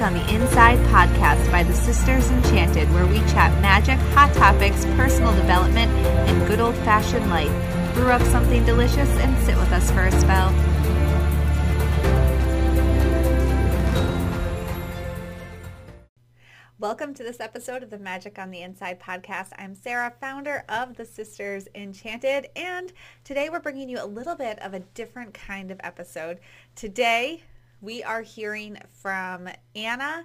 On 0.00 0.14
the 0.14 0.34
Inside 0.34 0.78
podcast 0.86 1.52
by 1.52 1.62
the 1.62 1.74
Sisters 1.74 2.30
Enchanted, 2.30 2.90
where 2.94 3.06
we 3.06 3.18
chat 3.32 3.52
magic, 3.60 3.98
hot 4.14 4.32
topics, 4.32 4.86
personal 4.96 5.34
development, 5.34 5.92
and 6.26 6.48
good 6.48 6.58
old 6.58 6.74
fashioned 6.76 7.28
life. 7.28 7.52
Brew 7.92 8.10
up 8.10 8.22
something 8.22 8.64
delicious 8.64 9.10
and 9.18 9.36
sit 9.44 9.58
with 9.58 9.70
us 9.72 9.90
for 9.90 10.06
a 10.06 10.12
spell. 10.12 10.54
Welcome 16.78 17.12
to 17.12 17.22
this 17.22 17.40
episode 17.40 17.82
of 17.82 17.90
the 17.90 17.98
Magic 17.98 18.38
on 18.38 18.50
the 18.50 18.62
Inside 18.62 19.00
podcast. 19.00 19.50
I'm 19.58 19.74
Sarah, 19.74 20.14
founder 20.18 20.64
of 20.70 20.96
the 20.96 21.04
Sisters 21.04 21.68
Enchanted, 21.74 22.48
and 22.56 22.90
today 23.22 23.50
we're 23.50 23.60
bringing 23.60 23.90
you 23.90 24.02
a 24.02 24.06
little 24.06 24.34
bit 24.34 24.58
of 24.60 24.72
a 24.72 24.80
different 24.80 25.34
kind 25.34 25.70
of 25.70 25.78
episode. 25.84 26.40
Today, 26.74 27.42
we 27.80 28.02
are 28.02 28.22
hearing 28.22 28.78
from 28.90 29.48
Anna, 29.74 30.24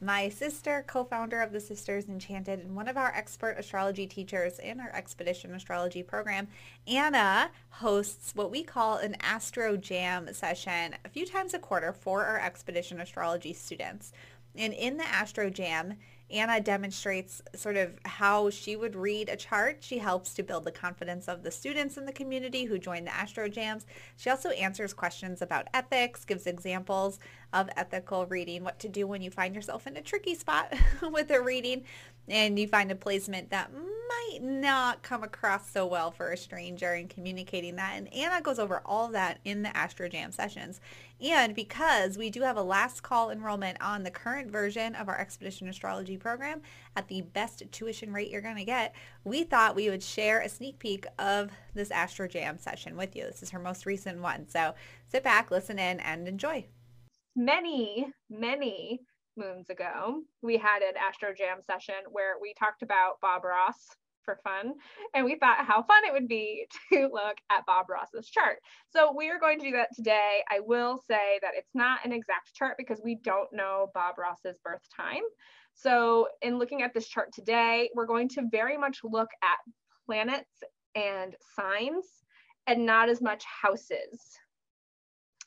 my 0.00 0.28
sister, 0.28 0.84
co-founder 0.86 1.40
of 1.40 1.52
the 1.52 1.60
Sisters 1.60 2.08
Enchanted, 2.08 2.60
and 2.60 2.74
one 2.74 2.88
of 2.88 2.96
our 2.96 3.12
expert 3.14 3.56
astrology 3.58 4.06
teachers 4.06 4.58
in 4.58 4.80
our 4.80 4.90
Expedition 4.94 5.54
Astrology 5.54 6.02
program. 6.02 6.48
Anna 6.86 7.50
hosts 7.70 8.32
what 8.34 8.50
we 8.50 8.62
call 8.62 8.96
an 8.96 9.16
Astro 9.20 9.76
Jam 9.76 10.32
session 10.32 10.96
a 11.04 11.08
few 11.08 11.24
times 11.26 11.54
a 11.54 11.58
quarter 11.58 11.92
for 11.92 12.24
our 12.24 12.40
Expedition 12.40 13.00
Astrology 13.00 13.52
students. 13.52 14.12
And 14.56 14.72
in 14.72 14.96
the 14.96 15.06
Astro 15.06 15.50
Jam, 15.50 15.94
Anna 16.32 16.60
demonstrates 16.60 17.42
sort 17.54 17.76
of 17.76 17.92
how 18.04 18.48
she 18.50 18.74
would 18.74 18.96
read 18.96 19.28
a 19.28 19.36
chart. 19.36 19.78
She 19.80 19.98
helps 19.98 20.32
to 20.34 20.42
build 20.42 20.64
the 20.64 20.72
confidence 20.72 21.28
of 21.28 21.42
the 21.42 21.50
students 21.50 21.96
in 21.96 22.06
the 22.06 22.12
community 22.12 22.64
who 22.64 22.78
join 22.78 23.04
the 23.04 23.14
Astro 23.14 23.48
Jams. 23.48 23.86
She 24.16 24.30
also 24.30 24.50
answers 24.50 24.94
questions 24.94 25.42
about 25.42 25.68
ethics, 25.74 26.24
gives 26.24 26.46
examples 26.46 27.18
of 27.52 27.68
ethical 27.76 28.26
reading, 28.26 28.64
what 28.64 28.78
to 28.78 28.88
do 28.88 29.06
when 29.06 29.20
you 29.20 29.30
find 29.30 29.54
yourself 29.54 29.86
in 29.86 29.96
a 29.96 30.02
tricky 30.02 30.34
spot 30.34 30.72
with 31.12 31.30
a 31.30 31.40
reading 31.40 31.84
and 32.28 32.58
you 32.58 32.66
find 32.66 32.90
a 32.90 32.96
placement 32.96 33.50
that 33.50 33.70
might 33.72 34.42
not 34.42 35.02
come 35.02 35.22
across 35.22 35.70
so 35.70 35.86
well 35.86 36.10
for 36.10 36.30
a 36.30 36.36
stranger 36.36 36.94
in 36.94 37.08
communicating 37.08 37.76
that. 37.76 37.94
And 37.96 38.12
Anna 38.12 38.40
goes 38.40 38.58
over 38.58 38.82
all 38.84 39.08
that 39.08 39.40
in 39.44 39.62
the 39.62 39.76
Astro 39.76 40.08
Jam 40.08 40.32
sessions. 40.32 40.80
And 41.20 41.54
because 41.54 42.18
we 42.18 42.30
do 42.30 42.42
have 42.42 42.56
a 42.56 42.62
last 42.62 43.02
call 43.02 43.30
enrollment 43.30 43.80
on 43.80 44.02
the 44.02 44.10
current 44.10 44.50
version 44.50 44.94
of 44.94 45.08
our 45.08 45.18
Expedition 45.18 45.68
Astrology 45.68 46.16
program 46.16 46.62
at 46.96 47.08
the 47.08 47.22
best 47.22 47.62
tuition 47.70 48.12
rate 48.12 48.30
you're 48.30 48.40
going 48.40 48.56
to 48.56 48.64
get, 48.64 48.94
we 49.24 49.44
thought 49.44 49.76
we 49.76 49.90
would 49.90 50.02
share 50.02 50.40
a 50.40 50.48
sneak 50.48 50.78
peek 50.78 51.06
of 51.18 51.50
this 51.74 51.90
Astro 51.90 52.28
Jam 52.28 52.58
session 52.58 52.96
with 52.96 53.14
you. 53.16 53.24
This 53.24 53.42
is 53.42 53.50
her 53.50 53.58
most 53.58 53.86
recent 53.86 54.20
one. 54.20 54.48
So 54.48 54.74
sit 55.08 55.22
back, 55.22 55.50
listen 55.50 55.78
in, 55.78 56.00
and 56.00 56.26
enjoy. 56.26 56.66
Many, 57.34 58.12
many 58.28 59.00
moons 59.36 59.70
ago, 59.70 60.22
we 60.42 60.56
had 60.56 60.82
an 60.82 60.94
Astro 60.96 61.30
Jam 61.36 61.58
session 61.62 61.94
where 62.10 62.34
we 62.40 62.54
talked 62.58 62.82
about 62.82 63.20
Bob 63.20 63.44
Ross 63.44 63.88
for 64.24 64.38
fun. 64.44 64.74
And 65.14 65.24
we 65.24 65.36
thought 65.36 65.64
how 65.66 65.82
fun 65.82 66.04
it 66.06 66.12
would 66.12 66.28
be 66.28 66.66
to 66.92 67.08
look 67.12 67.36
at 67.50 67.66
Bob 67.66 67.86
Ross's 67.90 68.28
chart. 68.28 68.58
So 68.90 69.12
we 69.16 69.30
are 69.30 69.38
going 69.38 69.58
to 69.60 69.66
do 69.66 69.72
that 69.72 69.88
today. 69.94 70.42
I 70.50 70.60
will 70.60 71.00
say 71.08 71.38
that 71.42 71.52
it's 71.56 71.74
not 71.74 72.04
an 72.04 72.12
exact 72.12 72.54
chart 72.54 72.76
because 72.78 73.00
we 73.02 73.16
don't 73.16 73.52
know 73.52 73.88
Bob 73.94 74.18
Ross's 74.18 74.58
birth 74.64 74.82
time. 74.96 75.22
So 75.74 76.28
in 76.42 76.58
looking 76.58 76.82
at 76.82 76.92
this 76.94 77.08
chart 77.08 77.30
today, 77.32 77.90
we're 77.94 78.06
going 78.06 78.28
to 78.30 78.42
very 78.50 78.76
much 78.76 79.00
look 79.02 79.30
at 79.42 79.58
planets 80.06 80.62
and 80.94 81.34
signs 81.56 82.04
and 82.66 82.84
not 82.84 83.08
as 83.08 83.20
much 83.20 83.44
houses. 83.44 84.38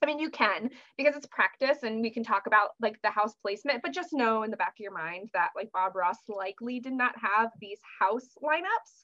I 0.05 0.07
mean, 0.07 0.19
you 0.19 0.29
can 0.29 0.69
because 0.97 1.15
it's 1.15 1.25
practice 1.25 1.79
and 1.81 1.99
we 1.99 2.11
can 2.11 2.23
talk 2.23 2.45
about 2.45 2.69
like 2.79 3.01
the 3.01 3.09
house 3.09 3.33
placement, 3.41 3.81
but 3.81 3.91
just 3.91 4.13
know 4.13 4.43
in 4.43 4.51
the 4.51 4.57
back 4.57 4.73
of 4.77 4.83
your 4.83 4.93
mind 4.93 5.29
that 5.33 5.49
like 5.55 5.71
Bob 5.73 5.95
Ross 5.95 6.17
likely 6.29 6.79
did 6.79 6.93
not 6.93 7.15
have 7.19 7.49
these 7.59 7.79
house 7.99 8.27
lineups, 8.43 9.03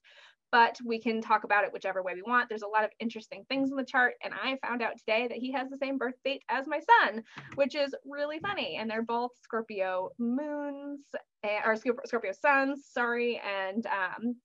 but 0.52 0.78
we 0.86 1.02
can 1.02 1.20
talk 1.20 1.44
about 1.44 1.64
it 1.64 1.74
whichever 1.74 2.04
way 2.04 2.14
we 2.14 2.22
want. 2.22 2.50
There's 2.50 2.62
a 2.62 2.68
lot 2.68 2.84
of 2.84 2.92
interesting 3.00 3.46
things 3.50 3.72
in 3.72 3.78
the 3.78 3.84
chart. 3.84 4.14
And 4.24 4.32
I 4.32 4.60
found 4.62 4.84
out 4.84 4.96
today 5.00 5.28
that 5.28 5.40
he 5.40 5.52
has 5.54 5.72
the 5.72 5.78
same 5.78 5.98
birth 5.98 6.14
date 6.24 6.44
as 6.50 6.68
my 6.68 6.80
son, 6.80 7.24
which 7.56 7.74
is 7.74 7.96
really 8.06 8.38
funny. 8.38 8.78
And 8.80 8.88
they're 8.88 9.02
both 9.02 9.32
Scorpio 9.42 10.10
moons 10.20 11.00
eh, 11.44 11.62
or 11.66 11.76
Scorpio 11.76 12.32
suns, 12.40 12.86
sorry. 12.94 13.42
And, 13.44 13.88
um, 13.88 14.36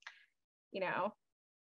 you 0.73 0.81
know, 0.81 1.13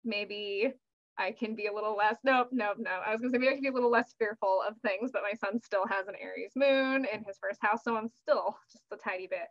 maybe 0.05 0.71
I 1.19 1.31
can 1.31 1.53
be 1.53 1.67
a 1.67 1.73
little 1.73 1.95
less, 1.95 2.15
nope, 2.23 2.49
nope, 2.51 2.77
no. 2.79 2.91
I 3.05 3.11
was 3.11 3.19
gonna 3.19 3.31
say 3.31 3.37
maybe 3.37 3.49
I 3.49 3.53
can 3.55 3.61
be 3.61 3.69
a 3.69 3.73
little 3.73 3.91
less 3.91 4.15
fearful 4.17 4.63
of 4.67 4.77
things, 4.77 5.11
but 5.11 5.21
my 5.21 5.33
son 5.33 5.61
still 5.61 5.85
has 5.85 6.07
an 6.07 6.15
Aries 6.19 6.53
moon 6.55 7.05
in 7.13 7.23
his 7.25 7.37
first 7.41 7.59
house. 7.61 7.83
So 7.83 7.95
I'm 7.97 8.07
still 8.07 8.57
just 8.71 8.85
a 8.91 8.95
tiny 8.95 9.27
bit, 9.27 9.47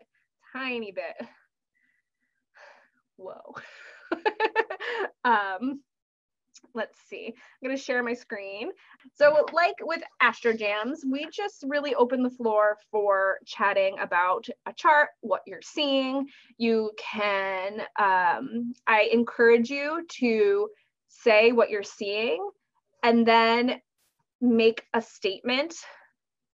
tiny 0.53 0.93
bit. 0.93 1.29
Whoa. 3.17 3.55
um, 5.25 5.83
let's 6.75 6.99
see. 7.09 7.35
I'm 7.63 7.71
to 7.71 7.77
share 7.77 8.03
my 8.03 8.15
screen. 8.15 8.71
So 9.15 9.47
like 9.53 9.75
with 9.83 10.03
Astro 10.21 10.55
Jams, 10.55 11.05
we 11.09 11.27
just 11.31 11.65
really 11.67 11.95
open 11.95 12.23
the 12.23 12.31
floor 12.31 12.79
for 12.91 13.39
chatting 13.45 13.99
about 13.99 14.47
a 14.67 14.73
chart, 14.73 15.11
what 15.21 15.43
you're 15.47 15.63
seeing. 15.63 16.27
You 16.57 16.93
can, 16.97 17.81
um, 17.99 18.73
I 18.87 19.11
encourage 19.13 19.71
you 19.71 20.07
to 20.21 20.69
say 21.23 21.53
what 21.53 21.71
you're 21.71 21.83
seeing 21.83 22.51
and 23.03 23.27
then 23.27 23.81
make 24.41 24.85
a 24.95 25.03
statement 25.03 25.75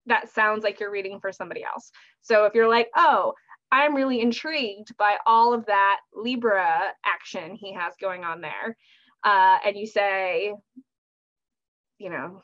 that 0.06 0.32
sounds 0.32 0.62
like 0.62 0.80
you're 0.80 0.91
reading 0.91 1.20
for 1.20 1.32
somebody 1.32 1.64
else. 1.64 1.91
So 2.22 2.44
if 2.44 2.54
you're 2.54 2.69
like, 2.69 2.91
oh, 2.94 3.34
I'm 3.72 3.94
really 3.94 4.20
intrigued 4.20 4.97
by 4.97 5.16
all 5.26 5.54
of 5.54 5.66
that 5.66 6.00
Libra 6.14 6.80
action 7.04 7.56
he 7.56 7.72
has 7.72 7.94
going 8.00 8.25
on 8.25 8.41
there, 8.41 8.76
uh, 9.25 9.58
and 9.64 9.76
you 9.76 9.86
say, 9.86 10.54
you 11.98 12.10
know, 12.10 12.41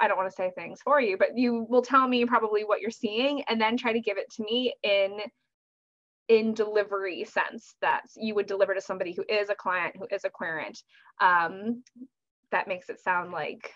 I 0.00 0.08
don't 0.08 0.16
want 0.16 0.30
to 0.30 0.34
say 0.34 0.50
things 0.54 0.80
for 0.82 1.00
you, 1.00 1.18
but 1.18 1.36
you 1.36 1.66
will 1.68 1.82
tell 1.82 2.08
me 2.08 2.24
probably 2.24 2.64
what 2.64 2.80
you're 2.80 2.90
seeing 2.90 3.42
and 3.42 3.60
then 3.60 3.76
try 3.76 3.92
to 3.92 4.00
give 4.00 4.16
it 4.16 4.30
to 4.36 4.42
me 4.42 4.74
in 4.82 5.18
in 6.32 6.54
delivery 6.54 7.24
sense 7.24 7.74
that 7.82 8.04
you 8.16 8.34
would 8.34 8.46
deliver 8.46 8.72
to 8.72 8.80
somebody 8.80 9.12
who 9.12 9.22
is 9.28 9.50
a 9.50 9.54
client 9.54 9.94
who 9.98 10.06
is 10.10 10.24
a 10.24 10.30
querent 10.30 10.82
um, 11.20 11.82
that 12.50 12.66
makes 12.66 12.88
it 12.88 12.98
sound 12.98 13.32
like 13.32 13.70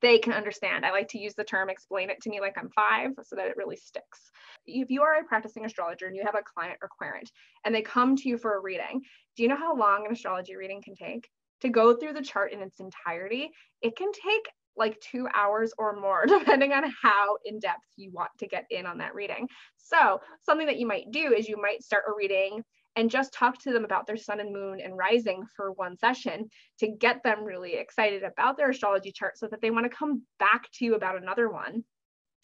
they 0.00 0.18
can 0.18 0.32
understand. 0.32 0.86
I 0.86 0.92
like 0.92 1.08
to 1.08 1.18
use 1.18 1.34
the 1.34 1.42
term 1.42 1.68
explain 1.68 2.10
it 2.10 2.22
to 2.22 2.30
me 2.30 2.40
like 2.40 2.56
i'm 2.56 2.70
five 2.70 3.10
so 3.24 3.34
that 3.34 3.48
it 3.48 3.56
really 3.56 3.76
sticks. 3.76 4.30
If 4.66 4.88
you 4.88 5.02
are 5.02 5.16
a 5.16 5.24
practicing 5.24 5.64
astrologer 5.64 6.06
and 6.06 6.14
you 6.14 6.22
have 6.24 6.36
a 6.36 6.44
client 6.54 6.78
or 6.80 6.88
querent 6.96 7.28
and 7.64 7.74
they 7.74 7.82
come 7.82 8.14
to 8.14 8.28
you 8.28 8.38
for 8.38 8.54
a 8.54 8.60
reading 8.60 9.02
do 9.36 9.42
you 9.42 9.48
know 9.48 9.56
how 9.56 9.76
long 9.76 10.06
an 10.06 10.12
astrology 10.12 10.54
reading 10.54 10.80
can 10.80 10.94
take? 10.94 11.28
To 11.62 11.70
go 11.70 11.96
through 11.96 12.12
the 12.12 12.22
chart 12.22 12.52
in 12.52 12.60
its 12.60 12.78
entirety 12.78 13.50
it 13.82 13.96
can 13.96 14.12
take 14.12 14.48
like 14.78 15.00
two 15.00 15.26
hours 15.34 15.72
or 15.78 15.98
more, 16.00 16.24
depending 16.28 16.72
on 16.72 16.84
how 17.02 17.36
in 17.44 17.58
depth 17.58 17.84
you 17.96 18.10
want 18.12 18.30
to 18.38 18.46
get 18.46 18.66
in 18.70 18.86
on 18.86 18.98
that 18.98 19.14
reading. 19.14 19.48
So, 19.76 20.20
something 20.42 20.66
that 20.66 20.78
you 20.78 20.86
might 20.86 21.10
do 21.10 21.32
is 21.36 21.48
you 21.48 21.60
might 21.60 21.82
start 21.82 22.04
a 22.08 22.12
reading 22.16 22.62
and 22.96 23.10
just 23.10 23.32
talk 23.32 23.62
to 23.62 23.72
them 23.72 23.84
about 23.84 24.06
their 24.06 24.16
sun 24.16 24.40
and 24.40 24.52
moon 24.52 24.80
and 24.80 24.96
rising 24.96 25.44
for 25.54 25.72
one 25.72 25.96
session 25.96 26.48
to 26.80 26.88
get 26.88 27.22
them 27.22 27.44
really 27.44 27.74
excited 27.74 28.24
about 28.24 28.56
their 28.56 28.70
astrology 28.70 29.12
chart 29.12 29.38
so 29.38 29.46
that 29.48 29.60
they 29.60 29.70
want 29.70 29.84
to 29.84 29.96
come 29.96 30.22
back 30.40 30.68
to 30.72 30.84
you 30.84 30.94
about 30.94 31.20
another 31.20 31.48
one. 31.48 31.84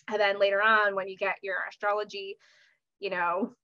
And 0.09 0.21
then 0.21 0.39
later 0.39 0.63
on, 0.63 0.95
when 0.95 1.09
you 1.09 1.17
get 1.17 1.37
your 1.43 1.57
astrology, 1.69 2.37
you 3.01 3.11
know, 3.11 3.55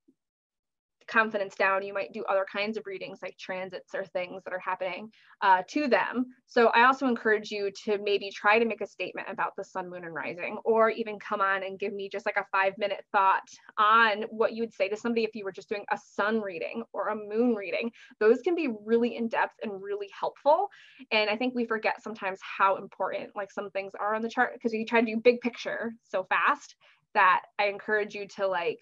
confidence 1.10 1.54
down, 1.54 1.82
you 1.82 1.92
might 1.92 2.12
do 2.12 2.24
other 2.24 2.46
kinds 2.50 2.76
of 2.76 2.86
readings 2.86 3.18
like 3.22 3.36
transits 3.38 3.94
or 3.94 4.04
things 4.04 4.42
that 4.44 4.52
are 4.52 4.60
happening 4.60 5.10
uh, 5.42 5.62
to 5.68 5.88
them. 5.88 6.26
So 6.46 6.68
I 6.68 6.84
also 6.84 7.06
encourage 7.06 7.50
you 7.50 7.70
to 7.84 7.98
maybe 8.02 8.30
try 8.30 8.58
to 8.58 8.64
make 8.64 8.80
a 8.80 8.86
statement 8.86 9.28
about 9.30 9.54
the 9.56 9.64
sun, 9.64 9.90
moon, 9.90 10.04
and 10.04 10.14
rising, 10.14 10.58
or 10.64 10.90
even 10.90 11.18
come 11.18 11.40
on 11.40 11.62
and 11.62 11.78
give 11.78 11.92
me 11.92 12.08
just 12.08 12.26
like 12.26 12.36
a 12.36 12.46
five 12.52 12.74
minute 12.78 13.04
thought 13.12 13.48
on 13.78 14.22
what 14.30 14.52
you 14.52 14.62
would 14.62 14.72
say 14.72 14.88
to 14.88 14.96
somebody 14.96 15.24
if 15.24 15.34
you 15.34 15.44
were 15.44 15.52
just 15.52 15.68
doing 15.68 15.84
a 15.92 15.98
sun 15.98 16.40
reading 16.40 16.82
or 16.92 17.08
a 17.08 17.16
moon 17.16 17.54
reading. 17.54 17.90
Those 18.18 18.40
can 18.40 18.54
be 18.54 18.68
really 18.84 19.16
in 19.16 19.28
depth 19.28 19.54
and 19.62 19.82
really 19.82 20.08
helpful. 20.18 20.68
And 21.10 21.28
I 21.28 21.36
think 21.36 21.54
we 21.54 21.66
forget 21.66 22.02
sometimes 22.02 22.38
how 22.42 22.76
important 22.76 23.30
like 23.34 23.50
some 23.50 23.70
things 23.70 23.92
are 23.98 24.14
on 24.14 24.22
the 24.22 24.28
chart 24.28 24.52
because 24.54 24.72
you 24.72 24.84
try 24.84 25.00
to 25.00 25.06
do 25.06 25.16
big 25.16 25.40
picture 25.40 25.92
so 26.04 26.24
fast 26.24 26.76
that 27.14 27.42
I 27.58 27.66
encourage 27.66 28.14
you 28.14 28.26
to 28.36 28.46
like 28.46 28.78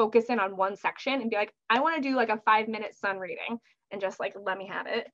focus 0.00 0.30
in 0.30 0.40
on 0.40 0.56
one 0.56 0.76
section 0.76 1.20
and 1.20 1.28
be 1.28 1.36
like, 1.36 1.52
I 1.68 1.80
want 1.80 1.94
to 1.94 2.08
do 2.08 2.16
like 2.16 2.30
a 2.30 2.40
five 2.46 2.68
minute 2.68 2.94
sun 2.94 3.18
reading 3.18 3.58
and 3.90 4.00
just 4.00 4.18
like 4.18 4.34
let 4.42 4.56
me 4.56 4.66
have 4.66 4.86
it. 4.86 5.06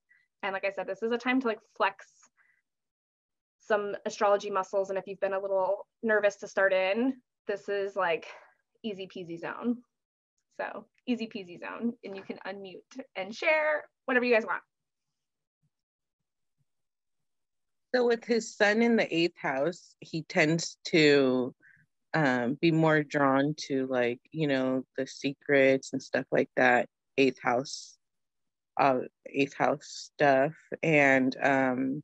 And 0.45 0.53
like 0.53 0.65
I 0.65 0.71
said, 0.71 0.87
this 0.87 1.03
is 1.03 1.11
a 1.11 1.19
time 1.19 1.41
to 1.41 1.49
like 1.49 1.59
flex 1.77 2.07
some 3.59 3.97
astrology 4.07 4.49
muscles. 4.49 4.89
And 4.91 4.97
if 4.97 5.09
you've 5.09 5.19
been 5.19 5.33
a 5.33 5.41
little 5.41 5.89
nervous 6.05 6.37
to 6.37 6.47
start 6.47 6.73
in, 6.73 7.15
this 7.49 7.69
is 7.69 7.97
like 7.97 8.29
easy 8.85 9.09
peasy 9.09 9.41
zone. 9.41 9.79
So 10.61 10.85
easy 11.05 11.27
peasy 11.27 11.59
zone. 11.59 11.95
And 12.05 12.17
you 12.17 12.23
can 12.23 12.39
unmute 12.47 13.03
and 13.17 13.35
share 13.35 13.83
whatever 14.05 14.25
you 14.25 14.35
guys 14.35 14.47
want. 14.47 14.63
So 17.93 18.07
with 18.07 18.25
his 18.25 18.55
sun 18.55 18.83
in 18.83 18.95
the 18.95 19.13
eighth 19.13 19.37
house, 19.37 19.97
he 19.99 20.23
tends 20.23 20.79
to 20.89 21.53
um, 22.15 22.57
be 22.61 22.71
more 22.71 23.03
drawn 23.03 23.55
to 23.69 23.87
like 23.87 24.21
you 24.33 24.47
know 24.47 24.85
the 24.97 25.07
secrets 25.07 25.93
and 25.93 26.03
stuff 26.03 26.25
like 26.31 26.51
that 26.57 26.89
eighth 27.19 27.41
house 27.43 27.97
uh 28.79 29.01
eighth 29.27 29.55
house 29.55 30.11
stuff 30.15 30.53
and 30.83 31.37
um 31.43 32.03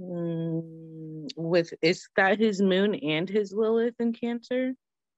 mm, 0.00 1.28
with 1.36 1.72
is 1.82 2.08
that 2.16 2.38
his 2.38 2.60
moon 2.60 2.94
and 2.94 3.28
his 3.28 3.52
lilith 3.52 3.94
in 4.00 4.12
cancer 4.12 4.74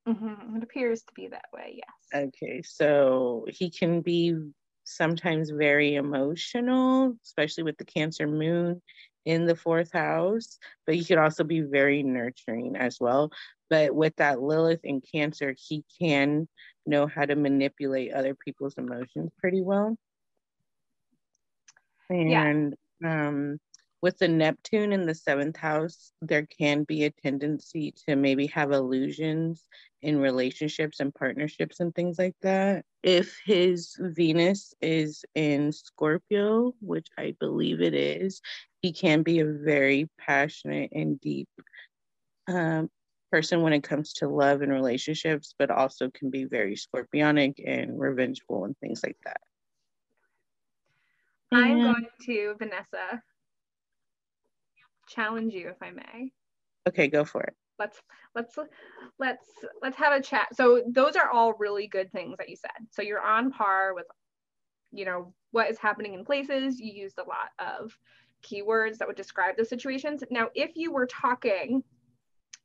Mm-hmm. 0.07 0.57
It 0.57 0.63
appears 0.63 1.01
to 1.05 1.15
be 1.15 1.29
that 1.29 1.47
way, 1.55 1.79
yes. 1.79 2.23
okay 2.27 2.61
so 2.63 3.47
he 3.49 3.71
can 3.71 4.03
be 4.03 4.37
sometimes 4.85 5.49
very 5.49 5.95
emotional 5.95 7.17
especially 7.25 7.65
with 7.65 7.79
the 7.79 7.87
cancer 7.87 8.27
moon 8.27 8.83
in 9.25 9.47
the 9.47 9.57
fourth 9.57 9.93
house 9.93 10.59
but 10.87 10.95
he 10.95 11.05
could 11.05 11.19
also 11.19 11.45
be 11.45 11.61
very 11.61 12.03
nurturing 12.03 12.77
as 12.77 12.99
well 13.01 13.31
but 13.71 13.95
with 13.95 14.15
that 14.17 14.41
Lilith 14.41 14.85
in 14.85 15.01
Cancer, 15.01 15.55
he 15.59 15.85
can 16.01 16.49
know 16.87 17.07
how 17.07 17.25
to 17.25 17.35
manipulate 17.35 18.13
other 18.13 18.35
people's 18.35 18.77
emotions 18.77 19.33
pretty 19.39 19.63
well. 19.63 19.97
And 22.11 22.77
yeah. 23.01 23.29
um, 23.29 23.59
with 24.05 24.19
the 24.19 24.29
Neptune 24.29 24.93
in 24.93 25.07
the 25.07 25.15
seventh 25.15 25.57
house, 25.57 26.13
there 26.21 26.45
can 26.45 26.85
be 26.85 27.05
a 27.05 27.11
tendency 27.11 27.95
to 28.07 28.17
maybe 28.17 28.47
have 28.49 28.71
illusions 28.71 29.67
in 30.03 30.19
relationships 30.19 31.01
and 31.01 31.15
partnerships 31.15 31.81
and 31.81 31.95
things 31.95 32.19
like 32.19 32.37
that. 32.43 32.85
If 33.03 33.35
his 33.47 33.97
Venus 33.99 34.75
is 34.83 35.25
in 35.35 35.73
Scorpio, 35.73 36.75
which 36.83 37.09
I 37.17 37.35
believe 37.41 37.81
it 37.81 37.95
is, 37.95 38.43
he 38.83 38.93
can 38.93 39.23
be 39.23 39.41
a 39.41 39.47
very 39.47 40.11
passionate 40.19 40.91
and 40.93 41.19
deep 41.19 41.49
um, 42.47 42.91
person 43.33 43.63
when 43.63 43.73
it 43.73 43.85
comes 43.85 44.13
to 44.17 44.29
love 44.29 44.61
and 44.61 44.71
relationships, 44.71 45.55
but 45.59 45.71
also 45.71 46.11
can 46.11 46.29
be 46.29 46.45
very 46.45 46.77
scorpionic 46.77 47.55
and 47.67 47.99
revengeful 47.99 48.67
and 48.67 48.77
things 48.81 49.03
like 49.03 49.17
that. 49.25 49.41
I'm 51.51 51.81
going 51.81 52.07
to, 52.27 52.55
Vanessa, 52.59 53.23
challenge 55.09 55.55
you 55.55 55.69
if 55.69 55.83
I 55.83 55.91
may. 55.91 56.33
Okay, 56.89 57.09
go 57.09 57.25
for 57.25 57.43
it. 57.43 57.55
Let's 57.79 58.01
let's 58.35 58.57
let's 59.19 59.47
let's 59.83 59.97
have 59.97 60.13
a 60.13 60.23
chat. 60.23 60.55
So 60.55 60.83
those 60.87 61.17
are 61.17 61.31
all 61.31 61.55
really 61.55 61.87
good 61.87 62.13
things 62.13 62.37
that 62.39 62.49
you 62.49 62.57
said. 62.57 62.87
So 62.91 63.03
you're 63.03 63.23
on 63.23 63.51
par 63.51 63.95
with 63.95 64.07
you 64.93 65.05
know 65.05 65.35
what 65.51 65.71
is 65.71 65.79
happening 65.79 66.15
in 66.15 66.25
places. 66.25 66.79
You 66.79 66.93
used 66.93 67.19
a 67.19 67.25
lot 67.25 67.51
of 67.59 67.97
keywords 68.43 68.99
that 68.99 69.09
would 69.09 69.17
describe 69.17 69.57
the 69.57 69.65
situations. 69.65 70.23
Now, 70.31 70.51
if 70.55 70.73
you 70.77 70.93
were 70.93 71.07
talking 71.07 71.83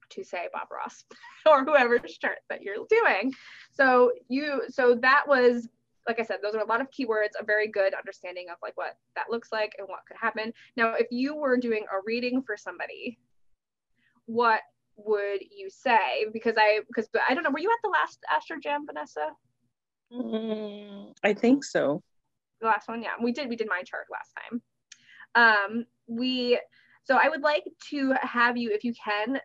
to 0.09 0.23
say 0.23 0.47
Bob 0.51 0.67
Ross 0.71 1.03
or 1.45 1.63
whoever's 1.63 2.17
chart 2.17 2.39
that 2.49 2.61
you're 2.61 2.85
doing. 2.89 3.33
So 3.71 4.11
you 4.27 4.63
so 4.69 4.95
that 4.95 5.27
was 5.27 5.67
like 6.09 6.19
I 6.19 6.23
said, 6.23 6.37
those 6.41 6.55
are 6.55 6.61
a 6.61 6.65
lot 6.65 6.81
of 6.81 6.89
keywords, 6.89 7.39
a 7.39 7.45
very 7.45 7.67
good 7.67 7.93
understanding 7.93 8.47
of 8.51 8.57
like 8.63 8.75
what 8.75 8.97
that 9.15 9.29
looks 9.29 9.51
like 9.51 9.75
and 9.77 9.87
what 9.87 9.99
could 10.07 10.17
happen. 10.19 10.51
Now, 10.75 10.95
if 10.95 11.05
you 11.11 11.35
were 11.35 11.55
doing 11.55 11.83
a 11.83 12.01
reading 12.03 12.41
for 12.41 12.57
somebody, 12.57 13.19
what 14.25 14.61
would 14.97 15.41
you 15.55 15.69
say? 15.69 16.25
Because 16.33 16.55
I 16.57 16.79
because 16.87 17.07
I 17.29 17.35
don't 17.35 17.43
know, 17.43 17.51
were 17.51 17.59
you 17.59 17.69
at 17.69 17.77
the 17.83 17.89
last 17.89 18.19
Astro 18.35 18.57
Jam, 18.61 18.87
Vanessa? 18.87 19.29
Mm, 20.11 21.13
I 21.23 21.35
think 21.35 21.63
so. 21.63 22.01
The 22.59 22.67
last 22.67 22.87
one, 22.87 23.03
yeah. 23.03 23.13
We 23.21 23.31
did 23.31 23.47
we 23.47 23.55
did 23.55 23.67
my 23.69 23.83
chart 23.83 24.07
last 24.11 24.33
time. 24.41 24.61
Um 25.35 25.85
we 26.07 26.59
so 27.03 27.17
I 27.21 27.29
would 27.29 27.41
like 27.41 27.65
to 27.91 28.15
have 28.21 28.57
you, 28.57 28.71
if 28.71 28.83
you 28.83 28.93
can, 28.93 29.39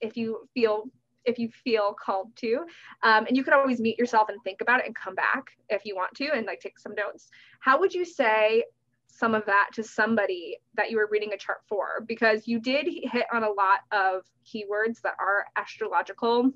if 0.00 0.16
you 0.16 0.48
feel 0.54 0.84
if 1.24 1.38
you 1.38 1.48
feel 1.48 1.94
called 2.02 2.34
to. 2.36 2.60
Um, 3.02 3.26
and 3.26 3.36
you 3.36 3.44
can 3.44 3.54
always 3.54 3.80
meet 3.80 3.98
yourself 3.98 4.28
and 4.28 4.38
think 4.42 4.60
about 4.60 4.80
it 4.80 4.86
and 4.86 4.94
come 4.94 5.14
back 5.14 5.50
if 5.68 5.84
you 5.84 5.94
want 5.94 6.14
to 6.16 6.30
and 6.32 6.46
like 6.46 6.60
take 6.60 6.78
some 6.78 6.94
notes. 6.94 7.28
How 7.60 7.78
would 7.78 7.92
you 7.92 8.04
say 8.04 8.64
some 9.06 9.34
of 9.34 9.44
that 9.46 9.70
to 9.74 9.82
somebody 9.82 10.58
that 10.74 10.90
you 10.90 10.96
were 10.96 11.08
reading 11.10 11.32
a 11.32 11.36
chart 11.36 11.58
for? 11.68 12.04
Because 12.06 12.46
you 12.46 12.60
did 12.60 12.86
hit 12.86 13.26
on 13.32 13.44
a 13.44 13.50
lot 13.50 13.80
of 13.92 14.22
keywords 14.46 15.00
that 15.02 15.14
are 15.18 15.46
astrological 15.56 16.50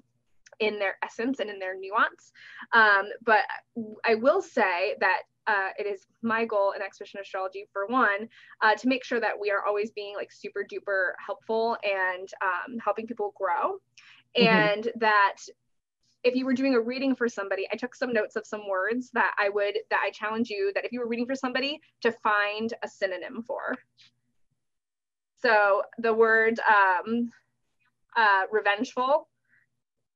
in 0.61 0.79
their 0.79 0.97
essence 1.03 1.41
and 1.41 1.51
in 1.51 1.59
their 1.59 1.79
nuance. 1.79 2.33
Um, 2.73 3.07
but 3.25 3.41
i 4.05 4.15
will 4.15 4.41
say 4.41 4.95
that 5.01 5.23
uh, 5.47 5.69
it 5.79 5.87
is 5.87 6.07
my 6.23 6.45
goal 6.45 6.73
in 6.73 6.81
Expedition 6.81 7.21
Astrology 7.21 7.67
for 7.71 7.87
one 7.87 8.29
uh, 8.63 8.75
to 8.77 8.89
make 8.89 9.05
sure 9.05 9.21
that 9.21 9.39
we 9.39 9.51
are 9.51 9.65
always 9.67 9.91
being 9.91 10.15
like 10.17 10.33
super 10.33 10.65
duper 10.65 11.13
helpful 11.25 11.77
and 11.83 12.29
um, 12.43 12.79
helping 12.83 13.07
people 13.07 13.35
grow 13.37 13.79
mm-hmm. 14.37 14.47
and 14.47 14.89
that 14.97 15.37
if 16.23 16.35
you 16.35 16.47
were 16.47 16.55
doing 16.55 16.75
a 16.75 16.81
reading 16.81 17.15
for 17.15 17.29
somebody 17.29 17.67
i 17.73 17.77
took 17.77 17.95
some 17.95 18.13
notes 18.13 18.37
of 18.37 18.47
some 18.47 18.69
words 18.69 19.11
that 19.13 19.35
i 19.39 19.49
would 19.49 19.79
that 19.91 20.01
i 20.05 20.11
challenge 20.11 20.51
you 20.51 20.73
that 20.75 20.85
if 20.85 20.93
you 20.93 21.01
were 21.01 21.09
reading 21.09 21.27
for 21.27 21.35
somebody 21.35 21.81
to 22.01 22.11
find 22.11 22.75
a 22.83 22.89
synonym 22.89 23.43
for 23.47 23.77
so 25.43 25.83
the 25.99 26.13
word 26.13 26.59
um, 26.69 27.31
uh, 28.17 28.43
revengeful 28.51 29.29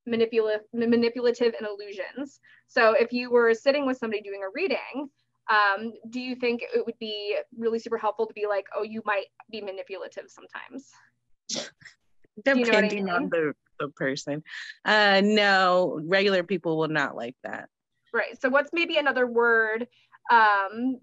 manipulative 0.07 0.63
manipulative 0.73 1.55
and 1.59 1.69
illusions 1.69 2.41
so 2.67 2.93
if 2.93 3.13
you 3.13 3.31
were 3.31 3.53
sitting 3.53 3.87
with 3.87 3.99
somebody 3.99 4.23
doing 4.23 4.41
a 4.43 4.51
reading 4.55 5.09
um, 5.51 5.93
do 6.11 6.21
you 6.21 6.35
think 6.35 6.63
it 6.63 6.85
would 6.85 6.99
be 6.99 7.37
really 7.57 7.79
super 7.79 7.99
helpful 7.99 8.27
to 8.27 8.35
be 8.35 8.47
like 8.47 8.67
oh 8.75 8.83
you 8.83 9.03
might 9.05 9.27
be 9.51 9.61
manipulative 9.61 10.25
sometimes 10.29 10.91
depending 12.45 12.99
you 12.99 13.05
know 13.05 13.15
I 13.15 13.19
mean? 13.19 13.25
on 13.25 13.29
the, 13.29 13.55
the 13.79 13.89
person 13.89 14.43
uh, 14.85 15.21
no 15.25 16.01
regular 16.05 16.43
people 16.43 16.77
will 16.79 16.89
not 16.89 17.17
like 17.17 17.37
that 17.43 17.69
right 18.13 18.41
so 18.41 18.49
what's 18.49 18.71
maybe 18.73 18.97
another 18.97 19.27
word 19.27 19.87
um, 20.31 20.99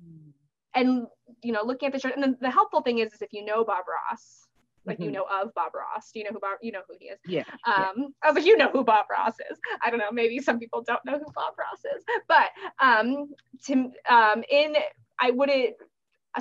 and 0.73 1.07
you 1.43 1.51
know 1.51 1.63
looking 1.63 1.87
at 1.87 1.93
the 1.93 1.99
chart 1.99 2.15
and 2.15 2.23
the, 2.23 2.37
the 2.41 2.49
helpful 2.49 2.81
thing 2.81 2.99
is, 2.99 3.13
is 3.13 3.21
if 3.21 3.31
you 3.31 3.43
know 3.43 3.63
bob 3.63 3.83
ross 3.87 4.45
like 4.85 4.97
mm-hmm. 4.97 5.05
you 5.05 5.11
know 5.11 5.25
of 5.31 5.53
Bob 5.53 5.73
Ross. 5.73 6.11
Do 6.13 6.19
you 6.19 6.25
know 6.25 6.31
who 6.31 6.39
Bob? 6.39 6.57
You 6.61 6.71
know 6.71 6.81
who 6.87 6.95
he 6.99 7.07
is. 7.07 7.19
Yeah. 7.25 7.43
Um. 7.65 7.93
Yeah. 7.97 8.05
Oh, 8.25 8.33
but 8.33 8.45
you 8.45 8.57
know 8.57 8.69
who 8.69 8.83
Bob 8.83 9.05
Ross 9.11 9.33
is. 9.51 9.57
I 9.83 9.89
don't 9.89 9.99
know. 9.99 10.11
Maybe 10.11 10.39
some 10.39 10.59
people 10.59 10.83
don't 10.85 11.03
know 11.05 11.17
who 11.17 11.25
Bob 11.33 11.53
Ross 11.57 11.79
is. 11.95 12.03
But 12.27 12.49
um, 12.79 13.33
to 13.65 13.91
um, 14.09 14.43
in 14.49 14.75
I 15.19 15.31
wouldn't. 15.31 15.75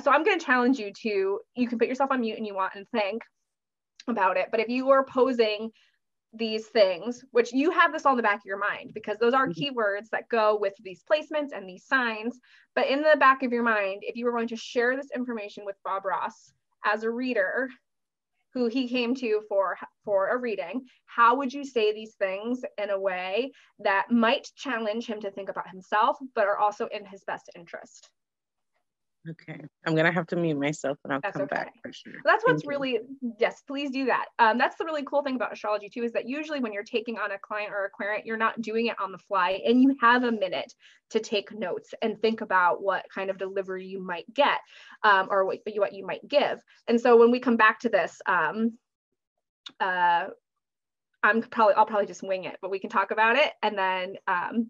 So 0.03 0.11
I'm 0.11 0.23
going 0.23 0.37
to 0.37 0.45
challenge 0.45 0.77
you 0.77 0.91
to. 1.01 1.39
You 1.55 1.67
can 1.67 1.79
put 1.79 1.87
yourself 1.87 2.11
on 2.11 2.21
mute 2.21 2.37
and 2.37 2.45
you 2.45 2.53
want 2.53 2.73
and 2.75 2.85
think 2.89 3.21
about 4.07 4.37
it. 4.37 4.49
But 4.51 4.59
if 4.59 4.69
you 4.69 4.89
are 4.89 5.05
posing 5.05 5.71
these 6.37 6.67
things, 6.67 7.23
which 7.31 7.53
you 7.53 7.71
have 7.71 7.91
this 7.91 8.05
all 8.05 8.13
in 8.13 8.17
the 8.17 8.23
back 8.23 8.39
of 8.39 8.45
your 8.45 8.57
mind 8.57 8.91
because 8.93 9.17
those 9.17 9.33
are 9.33 9.47
mm-hmm. 9.47 9.77
keywords 9.77 10.09
that 10.11 10.29
go 10.29 10.57
with 10.59 10.73
these 10.81 11.03
placements 11.09 11.49
and 11.53 11.67
these 11.67 11.85
signs. 11.85 12.39
But 12.75 12.87
in 12.87 13.01
the 13.01 13.17
back 13.19 13.43
of 13.43 13.51
your 13.51 13.63
mind, 13.63 14.01
if 14.01 14.15
you 14.15 14.25
were 14.25 14.31
going 14.31 14.47
to 14.49 14.55
share 14.55 14.95
this 14.95 15.11
information 15.15 15.65
with 15.65 15.75
Bob 15.83 16.05
Ross 16.05 16.53
as 16.83 17.03
a 17.03 17.09
reader, 17.09 17.69
who 18.55 18.67
he 18.67 18.87
came 18.87 19.13
to 19.13 19.41
for 19.49 19.77
for 20.05 20.29
a 20.29 20.37
reading 20.37 20.85
how 21.05 21.35
would 21.35 21.53
you 21.53 21.65
say 21.65 21.93
these 21.93 22.15
things 22.15 22.61
in 22.81 22.89
a 22.89 22.99
way 22.99 23.51
that 23.79 24.09
might 24.09 24.49
challenge 24.55 25.05
him 25.05 25.19
to 25.19 25.29
think 25.29 25.49
about 25.49 25.69
himself 25.69 26.17
but 26.33 26.47
are 26.47 26.57
also 26.57 26.87
in 26.87 27.05
his 27.05 27.23
best 27.25 27.49
interest 27.55 28.09
Okay, 29.27 29.59
I'm 29.85 29.95
gonna 29.95 30.11
have 30.11 30.27
to 30.27 30.35
mute 30.35 30.59
myself 30.59 30.99
and 31.03 31.13
I'll 31.13 31.19
that's 31.21 31.33
come 31.35 31.43
okay. 31.43 31.55
back 31.55 31.73
for 31.81 31.91
sure. 31.91 32.13
That's 32.23 32.43
what's 32.45 32.61
Thank 32.61 32.69
really 32.69 32.91
you. 32.93 33.33
yes, 33.39 33.63
please 33.65 33.89
do 33.89 34.05
that. 34.05 34.25
Um, 34.37 34.57
that's 34.57 34.75
the 34.77 34.85
really 34.85 35.03
cool 35.03 35.23
thing 35.23 35.35
about 35.35 35.51
astrology 35.51 35.89
too 35.89 36.03
is 36.03 36.11
that 36.11 36.29
usually 36.29 36.59
when 36.59 36.73
you're 36.73 36.83
taking 36.83 37.17
on 37.17 37.31
a 37.31 37.39
client 37.39 37.71
or 37.73 37.85
a 37.85 37.89
querent, 37.89 38.25
you're 38.25 38.37
not 38.37 38.61
doing 38.61 38.87
it 38.87 38.99
on 38.99 39.11
the 39.11 39.17
fly, 39.17 39.61
and 39.65 39.81
you 39.81 39.95
have 40.01 40.23
a 40.23 40.31
minute 40.31 40.71
to 41.11 41.19
take 41.19 41.51
notes 41.51 41.93
and 42.01 42.21
think 42.21 42.41
about 42.41 42.83
what 42.83 43.05
kind 43.13 43.29
of 43.29 43.37
delivery 43.37 43.85
you 43.85 44.03
might 44.03 44.31
get, 44.33 44.59
um, 45.03 45.27
or 45.31 45.45
what 45.45 45.59
what 45.75 45.93
you 45.93 46.05
might 46.05 46.27
give. 46.27 46.59
And 46.87 47.01
so 47.01 47.17
when 47.17 47.31
we 47.31 47.39
come 47.39 47.57
back 47.57 47.79
to 47.79 47.89
this, 47.89 48.21
um, 48.27 48.77
uh, 49.79 50.27
I'm 51.23 51.41
probably 51.41 51.73
I'll 51.73 51.87
probably 51.87 52.05
just 52.05 52.21
wing 52.21 52.43
it, 52.43 52.57
but 52.61 52.69
we 52.69 52.79
can 52.79 52.91
talk 52.91 53.09
about 53.09 53.35
it 53.37 53.51
and 53.63 53.75
then 53.75 54.15
um, 54.27 54.69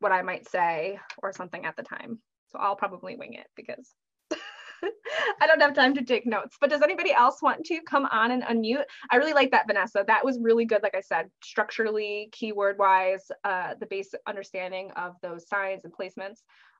what 0.00 0.10
I 0.12 0.22
might 0.22 0.48
say 0.48 0.98
or 1.22 1.32
something 1.32 1.64
at 1.64 1.76
the 1.76 1.82
time. 1.84 2.18
So 2.56 2.62
I'll 2.62 2.76
probably 2.76 3.16
wing 3.16 3.34
it 3.34 3.46
because 3.54 3.92
I 4.32 5.46
don't 5.46 5.60
have 5.60 5.74
time 5.74 5.94
to 5.94 6.04
take 6.04 6.26
notes. 6.26 6.56
But 6.60 6.70
does 6.70 6.82
anybody 6.82 7.12
else 7.12 7.42
want 7.42 7.64
to 7.66 7.80
come 7.82 8.06
on 8.06 8.30
and 8.30 8.42
unmute? 8.42 8.84
I 9.10 9.16
really 9.16 9.32
like 9.34 9.50
that, 9.50 9.66
Vanessa. 9.66 10.04
That 10.06 10.24
was 10.24 10.38
really 10.40 10.64
good. 10.64 10.82
Like 10.82 10.94
I 10.94 11.00
said, 11.00 11.30
structurally, 11.42 12.28
keyword 12.32 12.78
wise, 12.78 13.30
uh, 13.44 13.74
the 13.78 13.86
basic 13.86 14.20
understanding 14.26 14.90
of 14.96 15.16
those 15.22 15.48
signs 15.48 15.84
and 15.84 15.92
placements. 15.92 16.38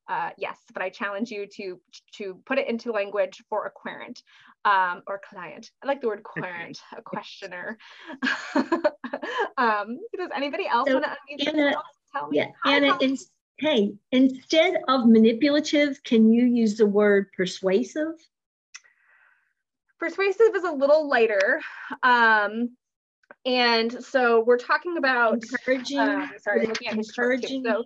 Uh, 0.08 0.30
yes, 0.38 0.56
but 0.72 0.82
I 0.82 0.88
challenge 0.88 1.30
you 1.30 1.46
to 1.56 1.80
to 2.14 2.40
put 2.46 2.58
it 2.58 2.68
into 2.68 2.92
language 2.92 3.42
for 3.50 3.66
a 3.66 3.70
querent 3.70 4.22
um, 4.64 5.02
or 5.08 5.20
client. 5.28 5.72
I 5.82 5.88
like 5.88 6.00
the 6.00 6.06
word 6.06 6.22
querent, 6.22 6.78
a 6.96 7.02
questioner. 7.02 7.76
um, 8.54 9.98
does 10.16 10.30
anybody 10.34 10.68
else 10.68 10.88
so, 10.88 10.94
want 10.94 11.06
to 11.06 11.10
unmute? 11.10 11.48
Anna, 11.48 11.74
tell 12.14 12.28
me? 12.28 12.36
Yeah, 12.36 12.46
Anna, 12.64 12.96
is 13.00 13.30
hey, 13.58 13.94
instead 14.12 14.76
of 14.88 15.06
manipulative, 15.06 16.02
can 16.04 16.30
you 16.30 16.44
use 16.44 16.76
the 16.76 16.86
word 16.86 17.28
persuasive? 17.36 18.14
Persuasive 19.98 20.54
is 20.54 20.64
a 20.64 20.72
little 20.72 21.08
lighter. 21.08 21.60
Um, 22.02 22.76
and 23.46 24.04
so 24.04 24.44
we're 24.44 24.58
talking 24.58 24.98
about 24.98 25.34
encouraging. 25.34 25.98
um, 25.98 26.30
sorry, 26.38 26.66
looking 26.66 26.88
at 26.88 26.96
his 26.96 27.06
too. 27.08 27.12
encouraging, 27.22 27.64
So 27.64 27.84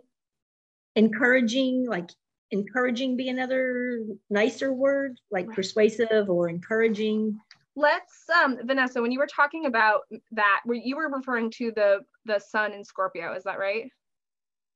encouraging, 0.96 1.86
like 1.88 2.10
encouraging 2.50 3.16
be 3.16 3.28
another 3.28 4.04
nicer 4.28 4.72
word, 4.72 5.18
like 5.30 5.46
Right. 5.46 5.54
persuasive 5.54 6.28
or 6.28 6.48
encouraging. 6.48 7.38
let's 7.76 8.28
um 8.30 8.58
Vanessa, 8.64 9.00
when 9.00 9.12
you 9.12 9.20
were 9.20 9.28
talking 9.28 9.66
about 9.66 10.00
that, 10.32 10.62
were 10.66 10.74
you 10.74 10.96
were 10.96 11.08
referring 11.08 11.50
to 11.52 11.70
the 11.76 12.00
the 12.24 12.40
sun 12.40 12.72
in 12.72 12.84
Scorpio, 12.84 13.34
is 13.34 13.44
that 13.44 13.58
right? 13.58 13.90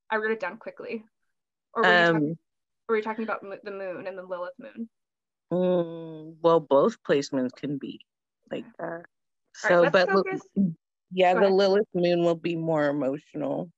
I 0.09 0.17
wrote 0.17 0.31
it 0.31 0.39
down 0.39 0.57
quickly. 0.57 1.03
Or 1.73 1.83
were, 1.83 1.89
you, 1.91 2.05
talking, 2.05 2.29
Um, 2.29 2.37
were 2.87 2.97
you 2.97 3.03
talking 3.03 3.23
about 3.23 3.43
mo- 3.43 3.57
the 3.63 3.71
moon 3.71 4.07
and 4.07 4.17
the 4.17 4.23
Lilith 4.23 4.53
moon? 4.59 4.89
mm, 5.51 6.35
well, 6.41 6.59
both 6.59 6.97
placements 7.03 7.53
can 7.55 7.77
be 7.77 8.01
like 8.51 8.65
that. 8.79 8.85
Right, 8.87 9.03
So, 9.53 9.89
but 9.89 10.09
focus. 10.09 10.41
yeah, 11.11 11.33
Go 11.33 11.39
the 11.39 11.45
ahead. 11.47 11.57
Lilith 11.57 11.87
moon 11.93 12.23
will 12.23 12.35
be 12.35 12.55
more 12.55 12.87
emotional. 12.87 13.69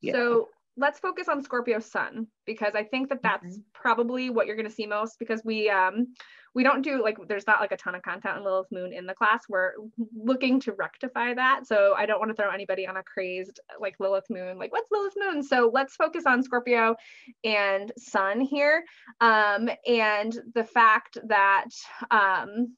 Yeah. 0.00 0.12
So 0.12 0.48
let's 0.78 1.00
focus 1.00 1.28
on 1.28 1.42
Scorpio 1.42 1.80
sun 1.80 2.28
because 2.46 2.74
I 2.74 2.84
think 2.84 3.08
that 3.08 3.22
that's 3.22 3.58
Mhm. 3.58 3.64
probably 3.74 4.30
what 4.30 4.46
you're 4.46 4.56
going 4.56 4.68
to 4.68 4.74
see 4.74 4.86
most 4.86 5.18
because 5.18 5.42
we 5.44 5.68
um 5.68 6.14
we 6.54 6.62
don't 6.62 6.82
do 6.82 7.02
like 7.02 7.18
there's 7.28 7.46
not 7.46 7.60
like 7.60 7.72
a 7.72 7.76
ton 7.76 7.94
of 7.94 8.02
content 8.02 8.36
on 8.38 8.44
Lilith 8.44 8.70
Moon 8.72 8.92
in 8.92 9.04
the 9.06 9.14
class. 9.14 9.42
We're 9.48 9.72
looking 10.16 10.60
to 10.60 10.72
rectify 10.72 11.34
that. 11.34 11.66
So 11.66 11.94
I 11.96 12.06
don't 12.06 12.20
want 12.20 12.30
to 12.30 12.34
throw 12.40 12.50
anybody 12.50 12.86
on 12.86 12.96
a 12.96 13.02
crazed 13.02 13.60
like 13.80 13.96
Lilith 13.98 14.30
Moon 14.30 14.56
like 14.58 14.72
what's 14.72 14.90
Lilith 14.90 15.14
Moon? 15.16 15.42
So 15.42 15.70
let's 15.72 15.96
focus 15.96 16.24
on 16.26 16.42
Scorpio 16.42 16.96
and 17.44 17.92
Sun 17.98 18.40
here. 18.40 18.84
Um 19.20 19.68
and 19.86 20.32
the 20.54 20.64
fact 20.64 21.18
that 21.26 21.68
um 22.10 22.76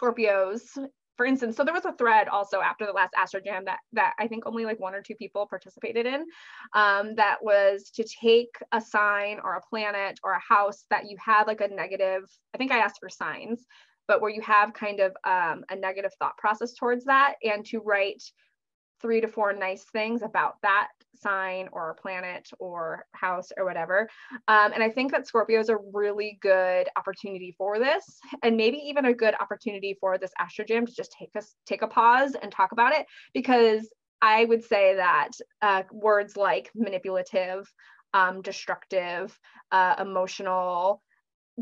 Scorpios 0.00 0.62
for 1.16 1.26
instance, 1.26 1.56
so 1.56 1.64
there 1.64 1.74
was 1.74 1.84
a 1.84 1.92
thread 1.92 2.28
also 2.28 2.60
after 2.60 2.86
the 2.86 2.92
last 2.92 3.14
Astro 3.16 3.40
Jam 3.40 3.64
that 3.66 3.78
that 3.92 4.14
I 4.18 4.26
think 4.26 4.46
only 4.46 4.64
like 4.64 4.80
one 4.80 4.94
or 4.94 5.02
two 5.02 5.14
people 5.14 5.46
participated 5.46 6.06
in. 6.06 6.26
Um, 6.74 7.14
that 7.14 7.42
was 7.42 7.90
to 7.94 8.04
take 8.04 8.56
a 8.72 8.80
sign 8.80 9.38
or 9.42 9.54
a 9.54 9.60
planet 9.60 10.18
or 10.24 10.32
a 10.32 10.40
house 10.40 10.84
that 10.90 11.08
you 11.08 11.16
had 11.24 11.44
like 11.44 11.60
a 11.60 11.68
negative. 11.68 12.24
I 12.54 12.58
think 12.58 12.72
I 12.72 12.78
asked 12.78 13.00
for 13.00 13.08
signs, 13.08 13.64
but 14.08 14.20
where 14.20 14.30
you 14.30 14.42
have 14.42 14.74
kind 14.74 15.00
of 15.00 15.16
um, 15.24 15.64
a 15.70 15.76
negative 15.76 16.12
thought 16.18 16.36
process 16.36 16.74
towards 16.74 17.04
that, 17.04 17.34
and 17.44 17.64
to 17.66 17.80
write 17.80 18.22
three 19.00 19.20
to 19.20 19.28
four 19.28 19.52
nice 19.52 19.84
things 19.92 20.22
about 20.22 20.54
that 20.62 20.88
sign 21.16 21.68
or 21.72 21.96
planet 22.00 22.48
or 22.58 23.04
house 23.12 23.50
or 23.56 23.64
whatever. 23.64 24.08
Um, 24.48 24.72
and 24.72 24.82
I 24.82 24.90
think 24.90 25.12
that 25.12 25.26
Scorpio 25.26 25.60
is 25.60 25.68
a 25.68 25.78
really 25.92 26.38
good 26.40 26.88
opportunity 26.96 27.54
for 27.56 27.78
this, 27.78 28.18
and 28.42 28.56
maybe 28.56 28.78
even 28.78 29.06
a 29.06 29.14
good 29.14 29.34
opportunity 29.40 29.96
for 30.00 30.18
this 30.18 30.32
Astro 30.38 30.64
Jam 30.64 30.86
to 30.86 30.94
just 30.94 31.14
take 31.18 31.34
us 31.36 31.54
take 31.66 31.82
a 31.82 31.88
pause 31.88 32.34
and 32.40 32.50
talk 32.50 32.72
about 32.72 32.94
it 32.94 33.06
because 33.32 33.88
I 34.22 34.44
would 34.46 34.64
say 34.64 34.96
that 34.96 35.30
uh, 35.60 35.82
words 35.92 36.36
like 36.36 36.70
manipulative, 36.74 37.70
um, 38.14 38.40
destructive, 38.40 39.38
uh, 39.70 39.96
emotional 39.98 41.02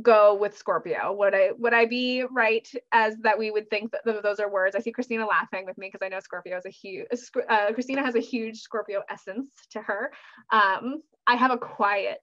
go 0.00 0.34
with 0.34 0.56
Scorpio. 0.56 1.12
Would 1.12 1.34
I 1.34 1.50
would 1.58 1.74
I 1.74 1.84
be 1.84 2.24
right 2.30 2.66
as 2.92 3.16
that 3.18 3.38
we 3.38 3.50
would 3.50 3.68
think 3.68 3.92
that 3.92 4.22
those 4.22 4.40
are 4.40 4.50
words? 4.50 4.74
I 4.74 4.80
see 4.80 4.92
Christina 4.92 5.26
laughing 5.26 5.66
with 5.66 5.76
me 5.76 5.88
because 5.88 6.04
I 6.04 6.08
know 6.08 6.20
Scorpio 6.20 6.56
is 6.56 6.64
a 6.64 6.70
huge. 6.70 7.06
Uh, 7.48 7.72
Christina 7.72 8.02
has 8.02 8.14
a 8.14 8.20
huge 8.20 8.60
Scorpio 8.60 9.02
essence 9.10 9.50
to 9.72 9.82
her. 9.82 10.12
Um, 10.50 11.02
I 11.26 11.36
have 11.36 11.50
a 11.50 11.58
quiet, 11.58 12.22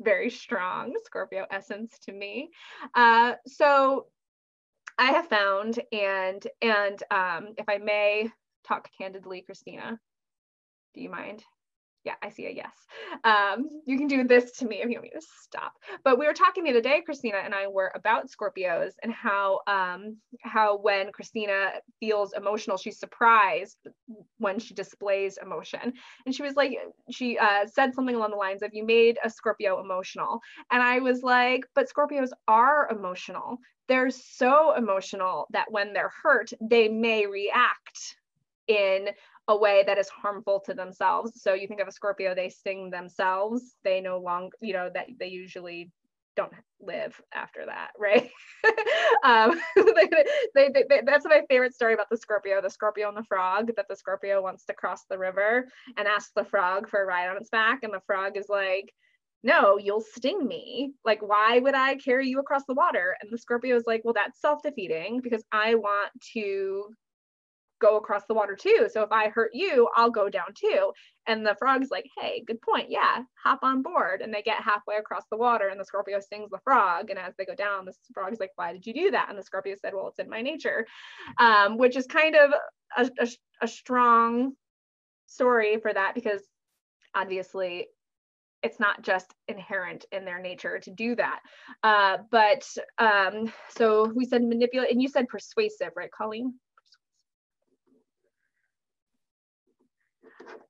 very 0.00 0.30
strong 0.30 0.94
Scorpio 1.04 1.46
essence 1.50 1.98
to 2.06 2.12
me. 2.12 2.50
Uh, 2.94 3.34
so 3.46 4.06
I 4.98 5.12
have 5.12 5.28
found 5.28 5.78
and 5.92 6.44
and 6.60 7.02
um, 7.10 7.54
if 7.56 7.68
I 7.68 7.78
may 7.78 8.30
talk 8.66 8.88
candidly, 8.98 9.42
Christina, 9.42 9.98
do 10.94 11.00
you 11.00 11.10
mind? 11.10 11.44
Yeah, 12.04 12.14
I 12.20 12.30
see 12.30 12.46
a 12.46 12.50
yes. 12.50 12.72
Um, 13.22 13.68
you 13.86 13.96
can 13.96 14.08
do 14.08 14.24
this 14.24 14.50
to 14.58 14.66
me 14.66 14.76
if 14.82 14.88
you 14.88 14.94
want 14.96 15.04
me 15.04 15.10
to 15.10 15.20
stop. 15.42 15.74
But 16.02 16.18
we 16.18 16.26
were 16.26 16.32
talking 16.32 16.64
the 16.64 16.70
other 16.70 16.80
day, 16.80 17.00
Christina 17.04 17.36
and 17.44 17.54
I 17.54 17.68
were 17.68 17.92
about 17.94 18.28
Scorpios 18.28 18.92
and 19.04 19.12
how 19.12 19.60
um, 19.68 20.16
how 20.42 20.78
when 20.78 21.12
Christina 21.12 21.70
feels 22.00 22.32
emotional, 22.32 22.76
she's 22.76 22.98
surprised 22.98 23.78
when 24.38 24.58
she 24.58 24.74
displays 24.74 25.38
emotion. 25.40 25.92
And 26.26 26.34
she 26.34 26.42
was 26.42 26.56
like, 26.56 26.76
she 27.10 27.38
uh, 27.38 27.66
said 27.72 27.94
something 27.94 28.16
along 28.16 28.30
the 28.30 28.36
lines 28.36 28.62
of, 28.62 28.70
"You 28.74 28.84
made 28.84 29.18
a 29.24 29.30
Scorpio 29.30 29.80
emotional," 29.80 30.40
and 30.72 30.82
I 30.82 30.98
was 30.98 31.22
like, 31.22 31.62
"But 31.76 31.88
Scorpios 31.88 32.30
are 32.48 32.88
emotional. 32.90 33.58
They're 33.88 34.10
so 34.10 34.74
emotional 34.74 35.46
that 35.50 35.70
when 35.70 35.92
they're 35.92 36.12
hurt, 36.22 36.50
they 36.60 36.88
may 36.88 37.26
react." 37.26 38.16
in 38.68 39.08
a 39.48 39.56
way 39.56 39.82
that 39.86 39.98
is 39.98 40.08
harmful 40.08 40.60
to 40.66 40.74
themselves. 40.74 41.42
So 41.42 41.54
you 41.54 41.66
think 41.66 41.80
of 41.80 41.88
a 41.88 41.92
Scorpio, 41.92 42.34
they 42.34 42.48
sting 42.48 42.90
themselves. 42.90 43.74
They 43.84 44.00
no 44.00 44.18
longer, 44.18 44.56
you 44.60 44.72
know, 44.72 44.90
that 44.94 45.08
they 45.18 45.28
usually 45.28 45.90
don't 46.34 46.52
live 46.80 47.20
after 47.34 47.66
that, 47.66 47.90
right? 47.98 48.30
um, 49.24 49.60
they, 49.76 50.08
they, 50.54 50.84
they, 50.88 51.02
that's 51.04 51.24
my 51.24 51.42
favorite 51.48 51.74
story 51.74 51.94
about 51.94 52.08
the 52.10 52.16
Scorpio, 52.16 52.60
the 52.62 52.70
Scorpio 52.70 53.08
and 53.08 53.16
the 53.16 53.24
frog, 53.24 53.74
that 53.76 53.86
the 53.88 53.96
Scorpio 53.96 54.42
wants 54.42 54.64
to 54.66 54.74
cross 54.74 55.04
the 55.10 55.18
river 55.18 55.68
and 55.96 56.08
asks 56.08 56.32
the 56.34 56.44
frog 56.44 56.88
for 56.88 57.02
a 57.02 57.06
ride 57.06 57.28
on 57.28 57.36
its 57.36 57.50
back. 57.50 57.80
And 57.82 57.92
the 57.92 58.02
frog 58.06 58.36
is 58.36 58.48
like, 58.48 58.92
no, 59.42 59.76
you'll 59.76 60.00
sting 60.00 60.46
me. 60.46 60.92
Like, 61.04 61.20
why 61.20 61.58
would 61.58 61.74
I 61.74 61.96
carry 61.96 62.28
you 62.28 62.38
across 62.38 62.64
the 62.66 62.74
water? 62.74 63.16
And 63.20 63.30
the 63.30 63.38
Scorpio 63.38 63.76
is 63.76 63.84
like, 63.86 64.02
well, 64.04 64.14
that's 64.14 64.40
self 64.40 64.62
defeating 64.62 65.20
because 65.20 65.42
I 65.50 65.74
want 65.74 66.12
to 66.34 66.94
go 67.82 67.96
across 67.96 68.22
the 68.28 68.34
water 68.34 68.56
too. 68.56 68.88
So 68.90 69.02
if 69.02 69.10
I 69.10 69.28
hurt 69.28 69.50
you, 69.52 69.88
I'll 69.96 70.10
go 70.10 70.30
down 70.30 70.54
too. 70.54 70.92
And 71.26 71.44
the 71.44 71.56
frog's 71.58 71.90
like, 71.90 72.06
hey, 72.18 72.42
good 72.46 72.62
point. 72.62 72.90
Yeah, 72.90 73.22
hop 73.42 73.58
on 73.62 73.82
board. 73.82 74.22
And 74.22 74.32
they 74.32 74.42
get 74.42 74.62
halfway 74.62 74.96
across 74.96 75.24
the 75.30 75.36
water, 75.36 75.68
and 75.68 75.78
the 75.78 75.84
Scorpio 75.84 76.20
stings 76.20 76.50
the 76.50 76.60
frog. 76.64 77.10
And 77.10 77.18
as 77.18 77.34
they 77.36 77.44
go 77.44 77.54
down, 77.54 77.84
the 77.84 77.94
frog's 78.14 78.40
like, 78.40 78.52
why 78.56 78.72
did 78.72 78.86
you 78.86 78.94
do 78.94 79.10
that? 79.10 79.26
And 79.28 79.38
the 79.38 79.42
Scorpio 79.42 79.74
said, 79.80 79.92
well, 79.94 80.08
it's 80.08 80.18
in 80.18 80.30
my 80.30 80.42
nature, 80.42 80.86
um, 81.38 81.76
which 81.76 81.96
is 81.96 82.06
kind 82.06 82.36
of 82.36 82.52
a, 82.96 83.10
a, 83.20 83.28
a 83.62 83.68
strong 83.68 84.52
story 85.26 85.78
for 85.78 85.92
that 85.92 86.14
because 86.14 86.42
obviously 87.14 87.88
it's 88.62 88.78
not 88.78 89.02
just 89.02 89.34
inherent 89.48 90.04
in 90.12 90.24
their 90.24 90.40
nature 90.40 90.78
to 90.78 90.90
do 90.90 91.16
that. 91.16 91.40
Uh, 91.82 92.18
but 92.30 92.64
um, 92.98 93.52
so 93.70 94.12
we 94.14 94.24
said 94.24 94.42
manipulate, 94.42 94.92
and 94.92 95.02
you 95.02 95.08
said 95.08 95.28
persuasive, 95.28 95.90
right, 95.96 96.10
Colleen? 96.16 96.54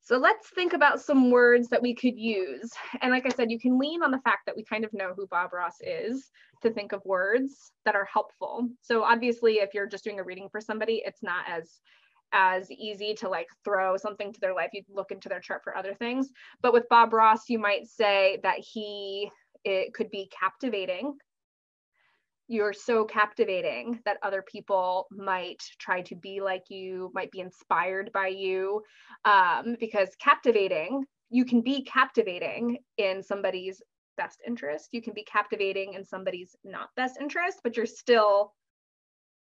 So 0.03 0.17
let's 0.19 0.49
think 0.51 0.73
about 0.73 1.01
some 1.01 1.31
words 1.31 1.69
that 1.69 1.83
we 1.83 1.95
could 1.95 2.19
use. 2.19 2.73
And 3.01 3.13
like 3.13 3.25
I 3.25 3.31
said, 3.31 3.51
you 3.51 3.61
can 3.61 3.79
lean 3.79 4.03
on 4.03 4.11
the 4.11 4.21
fact 4.21 4.47
that 4.47 4.57
we 4.57 4.65
kind 4.65 4.85
of 4.85 4.93
know 4.93 5.13
who 5.17 5.27
Bob 5.29 5.53
Ross 5.53 5.77
is 5.81 6.31
to 6.63 6.71
think 6.71 6.93
of 6.93 7.05
words 7.05 7.73
that 7.85 7.95
are 7.95 8.09
helpful. 8.13 8.69
So 8.81 9.03
obviously, 9.03 9.55
if 9.55 9.75
you're 9.75 9.87
just 9.87 10.05
doing 10.05 10.21
a 10.21 10.25
reading 10.25 10.49
for 10.51 10.61
somebody, 10.61 11.03
it's 11.05 11.23
not 11.23 11.45
as 11.49 11.81
as 12.35 12.71
easy 12.71 13.15
to 13.15 13.29
like 13.29 13.49
throw 13.63 13.97
something 13.97 14.33
to 14.33 14.41
their 14.41 14.55
life. 14.55 14.71
You'd 14.73 14.87
look 14.89 15.11
into 15.11 15.29
their 15.29 15.41
chart 15.41 15.61
for 15.63 15.77
other 15.77 15.95
things. 15.95 16.31
But 16.63 16.73
with 16.73 16.89
Bob 16.89 17.13
Ross, 17.13 17.49
you 17.49 17.59
might 17.59 17.87
say 17.87 18.41
that 18.43 18.59
he 18.59 19.31
it 19.65 19.95
could 19.95 20.11
be 20.11 20.31
captivating 20.39 21.15
you're 22.49 22.73
so 22.73 23.05
captivating 23.05 24.01
that 24.05 24.19
other 24.23 24.43
people 24.43 25.07
might 25.11 25.63
try 25.79 26.03
to 26.03 26.15
be 26.17 26.41
like 26.41 26.65
you, 26.69 27.11
might 27.15 27.31
be 27.31 27.41
inspired 27.41 28.11
by 28.13 28.29
you. 28.29 28.83
Um, 29.25 29.77
because 29.81 30.09
captivating, 30.21 31.05
you 31.31 31.45
can 31.45 31.63
be 31.63 31.83
captivating 31.85 32.79
in 32.99 33.23
somebody's 33.23 33.81
best 34.17 34.41
interest. 34.47 34.89
You 34.93 35.03
can 35.03 35.15
be 35.15 35.25
captivating 35.25 35.95
in 35.95 36.05
somebody's 36.05 36.55
not 36.65 36.91
best 36.97 37.19
interest, 37.21 37.61
but 37.65 37.77
you're 37.77 37.87
still, 37.87 38.53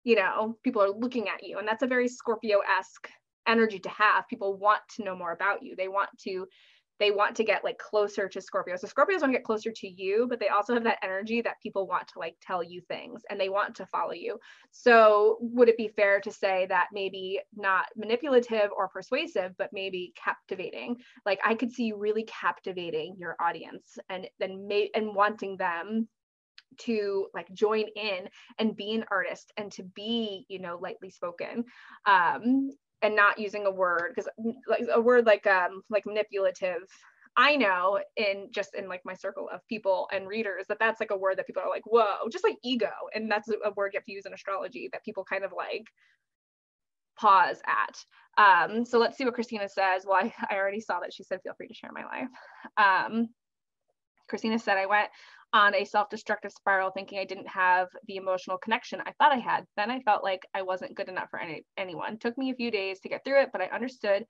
you 0.03 0.15
know, 0.15 0.57
people 0.63 0.81
are 0.81 0.91
looking 0.91 1.27
at 1.27 1.43
you. 1.43 1.57
And 1.57 1.67
that's 1.67 1.83
a 1.83 1.87
very 1.87 2.07
Scorpio 2.07 2.59
esque 2.79 3.09
energy 3.47 3.79
to 3.79 3.89
have. 3.89 4.27
People 4.29 4.57
want 4.57 4.81
to 4.95 5.03
know 5.03 5.15
more 5.15 5.31
about 5.31 5.63
you. 5.63 5.75
They 5.75 5.87
want 5.87 6.09
to 6.23 6.47
they 6.99 7.11
want 7.11 7.35
to 7.35 7.43
get 7.43 7.63
like 7.63 7.77
closer 7.77 8.27
to 8.29 8.41
Scorpio. 8.41 8.75
So 8.77 8.87
Scorpios 8.87 9.21
want 9.21 9.33
to 9.33 9.37
get 9.37 9.43
closer 9.43 9.71
to 9.71 9.87
you, 9.87 10.27
but 10.29 10.39
they 10.39 10.47
also 10.47 10.73
have 10.73 10.83
that 10.83 10.99
energy 11.03 11.41
that 11.41 11.61
people 11.61 11.87
want 11.87 12.07
to 12.09 12.19
like 12.19 12.35
tell 12.41 12.63
you 12.63 12.81
things 12.81 13.23
and 13.29 13.39
they 13.39 13.49
want 13.49 13.75
to 13.75 13.85
follow 13.85 14.13
you. 14.13 14.39
So 14.71 15.37
would 15.41 15.69
it 15.69 15.77
be 15.77 15.89
fair 15.89 16.19
to 16.21 16.31
say 16.31 16.65
that 16.67 16.87
maybe 16.93 17.39
not 17.55 17.85
manipulative 17.95 18.69
or 18.75 18.87
persuasive, 18.87 19.53
but 19.57 19.71
maybe 19.73 20.13
captivating? 20.15 20.97
Like 21.25 21.39
I 21.43 21.55
could 21.55 21.71
see 21.71 21.85
you 21.85 21.97
really 21.97 22.23
captivating 22.23 23.15
your 23.17 23.35
audience 23.39 23.97
and 24.09 24.27
then 24.39 24.67
may 24.67 24.89
and 24.95 25.13
wanting 25.13 25.57
them 25.57 26.07
to 26.77 27.27
like 27.33 27.51
join 27.53 27.85
in 27.95 28.27
and 28.59 28.75
be 28.75 28.93
an 28.93 29.05
artist 29.09 29.51
and 29.57 29.71
to 29.71 29.83
be 29.83 30.45
you 30.49 30.59
know 30.59 30.77
lightly 30.81 31.09
spoken 31.09 31.63
um 32.05 32.69
and 33.05 33.15
not 33.15 33.39
using 33.39 33.65
a 33.67 33.71
word 33.71 34.13
because 34.15 34.29
like 34.67 34.85
a 34.93 35.01
word 35.01 35.25
like 35.25 35.45
um 35.47 35.81
like 35.89 36.05
manipulative 36.05 36.83
i 37.37 37.55
know 37.55 37.99
in 38.17 38.47
just 38.51 38.75
in 38.75 38.87
like 38.87 39.01
my 39.05 39.13
circle 39.13 39.49
of 39.53 39.61
people 39.67 40.07
and 40.13 40.27
readers 40.27 40.65
that 40.69 40.79
that's 40.79 40.99
like 40.99 41.11
a 41.11 41.17
word 41.17 41.37
that 41.37 41.47
people 41.47 41.61
are 41.61 41.69
like 41.69 41.85
whoa 41.85 42.29
just 42.31 42.43
like 42.43 42.57
ego 42.63 42.91
and 43.13 43.31
that's 43.31 43.49
a 43.49 43.71
word 43.75 43.91
you 43.93 43.99
have 43.99 44.05
to 44.05 44.13
use 44.13 44.25
in 44.25 44.33
astrology 44.33 44.89
that 44.91 45.03
people 45.05 45.23
kind 45.23 45.43
of 45.43 45.53
like 45.55 45.85
pause 47.19 47.61
at. 47.67 47.97
Um, 48.37 48.85
so 48.85 48.99
let's 48.99 49.17
see 49.17 49.25
what 49.25 49.33
Christina 49.33 49.69
says. 49.69 50.05
Well, 50.05 50.19
I, 50.21 50.33
I 50.49 50.55
already 50.55 50.81
saw 50.81 50.99
that 50.99 51.13
she 51.13 51.23
said, 51.23 51.41
feel 51.43 51.53
free 51.57 51.67
to 51.67 51.73
share 51.73 51.91
my 51.93 52.05
life. 52.05 52.29
Um, 52.77 53.29
Christina 54.27 54.59
said, 54.59 54.77
I 54.77 54.87
went 54.87 55.09
on 55.55 55.73
a 55.73 55.85
self-destructive 55.85 56.51
spiral 56.51 56.91
thinking 56.91 57.17
I 57.17 57.23
didn't 57.23 57.47
have 57.47 57.87
the 58.09 58.17
emotional 58.17 58.57
connection 58.57 58.99
I 59.05 59.13
thought 59.13 59.31
I 59.31 59.37
had. 59.37 59.63
Then 59.77 59.89
I 59.89 60.01
felt 60.01 60.21
like 60.21 60.45
I 60.53 60.61
wasn't 60.63 60.95
good 60.95 61.07
enough 61.07 61.29
for 61.29 61.39
any, 61.39 61.63
anyone. 61.77 62.17
Took 62.17 62.37
me 62.37 62.51
a 62.51 62.55
few 62.55 62.69
days 62.69 62.99
to 62.99 63.09
get 63.09 63.23
through 63.23 63.41
it, 63.41 63.51
but 63.53 63.61
I 63.61 63.67
understood 63.67 64.25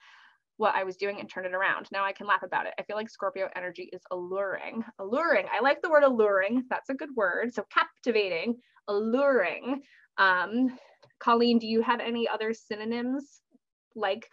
what 0.58 0.76
I 0.76 0.84
was 0.84 0.98
doing 0.98 1.20
and 1.20 1.28
turned 1.28 1.48
it 1.48 1.56
around. 1.56 1.88
Now 1.92 2.06
I 2.06 2.12
can 2.12 2.28
laugh 2.28 2.44
about 2.44 2.68
it. 2.68 2.76
I 2.80 2.84
feel 2.84 2.96
like 2.96 3.10
Scorpio 3.10 3.50
energy 3.56 3.90
is 3.92 4.04
alluring. 4.12 4.84
Alluring. 5.00 5.48
I 5.52 5.62
like 5.62 5.82
the 5.82 5.90
word 5.90 6.04
alluring. 6.04 6.66
That's 6.70 6.92
a 6.92 6.94
good 6.94 7.10
word. 7.16 7.56
So 7.56 7.66
captivating, 7.74 8.58
alluring. 8.88 9.82
Um, 10.20 10.78
Colleen, 11.20 11.58
do 11.58 11.66
you 11.66 11.82
have 11.82 12.02
any 12.02 12.28
other 12.28 12.54
synonyms 12.54 13.42
like 13.96 14.30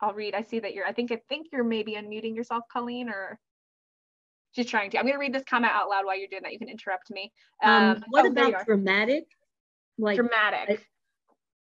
I'll 0.00 0.14
read. 0.14 0.34
I 0.34 0.42
see 0.42 0.60
that 0.60 0.74
you're, 0.74 0.86
I 0.86 0.92
think, 0.92 1.12
I 1.12 1.20
think 1.28 1.48
you're 1.52 1.64
maybe 1.64 1.92
unmuting 1.92 2.34
yourself, 2.34 2.64
Colleen, 2.72 3.08
or 3.08 3.38
she's 4.52 4.66
trying 4.66 4.90
to. 4.90 4.98
I'm 4.98 5.04
going 5.04 5.14
to 5.14 5.20
read 5.20 5.34
this 5.34 5.44
comment 5.48 5.72
out 5.72 5.88
loud 5.88 6.06
while 6.06 6.18
you're 6.18 6.28
doing 6.28 6.42
that. 6.44 6.52
You 6.52 6.58
can 6.58 6.68
interrupt 6.68 7.10
me. 7.10 7.32
Um, 7.62 7.72
um 7.72 8.04
what 8.08 8.24
oh, 8.24 8.28
about 8.28 8.64
dramatic? 8.64 9.24
Like 9.98 10.16
dramatic. 10.16 10.86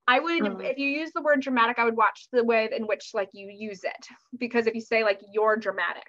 I, 0.08 0.17
I 0.17 0.20
would, 0.20 0.44
uh, 0.44 0.58
if 0.60 0.77
you 0.77 0.88
use 0.88 1.12
the 1.13 1.22
word 1.22 1.41
dramatic, 1.41 1.79
I 1.79 1.86
would 1.86 1.98
watch 1.98 2.27
the 2.32 2.44
way 2.44 2.70
in 2.75 2.88
which 2.88 3.12
like 3.13 3.29
you 3.34 3.48
use 3.50 3.84
it. 3.84 4.08
Because 4.38 4.67
if 4.67 4.75
you 4.75 4.82
say 4.82 5.03
like 5.03 5.22
you're 5.32 5.58
dramatic, 5.58 6.08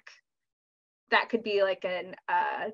that 1.11 1.29
could 1.29 1.43
be 1.43 1.63
like 1.63 1.85
an, 1.85 2.15
uh, 2.27 2.69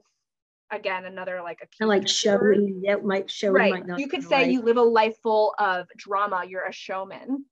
again, 0.72 1.06
another 1.06 1.42
like 1.44 1.60
a 1.82 1.86
like 1.86 2.08
showy, 2.08 2.82
that 2.86 3.04
might 3.04 3.30
show. 3.30 3.52
Right. 3.52 3.86
Might 3.88 4.00
you 4.00 4.08
could 4.08 4.24
say 4.24 4.50
you 4.52 4.62
live 4.62 4.78
a 4.78 4.82
life 4.82 5.18
full 5.22 5.54
of 5.60 5.88
drama. 5.98 6.44
You're 6.48 6.66
a 6.66 6.74
showman. 6.74 7.46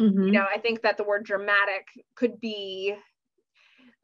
Mm-hmm. 0.00 0.24
You 0.24 0.32
know, 0.32 0.46
I 0.52 0.58
think 0.58 0.82
that 0.82 0.96
the 0.96 1.04
word 1.04 1.24
dramatic 1.24 1.86
could 2.16 2.40
be 2.40 2.96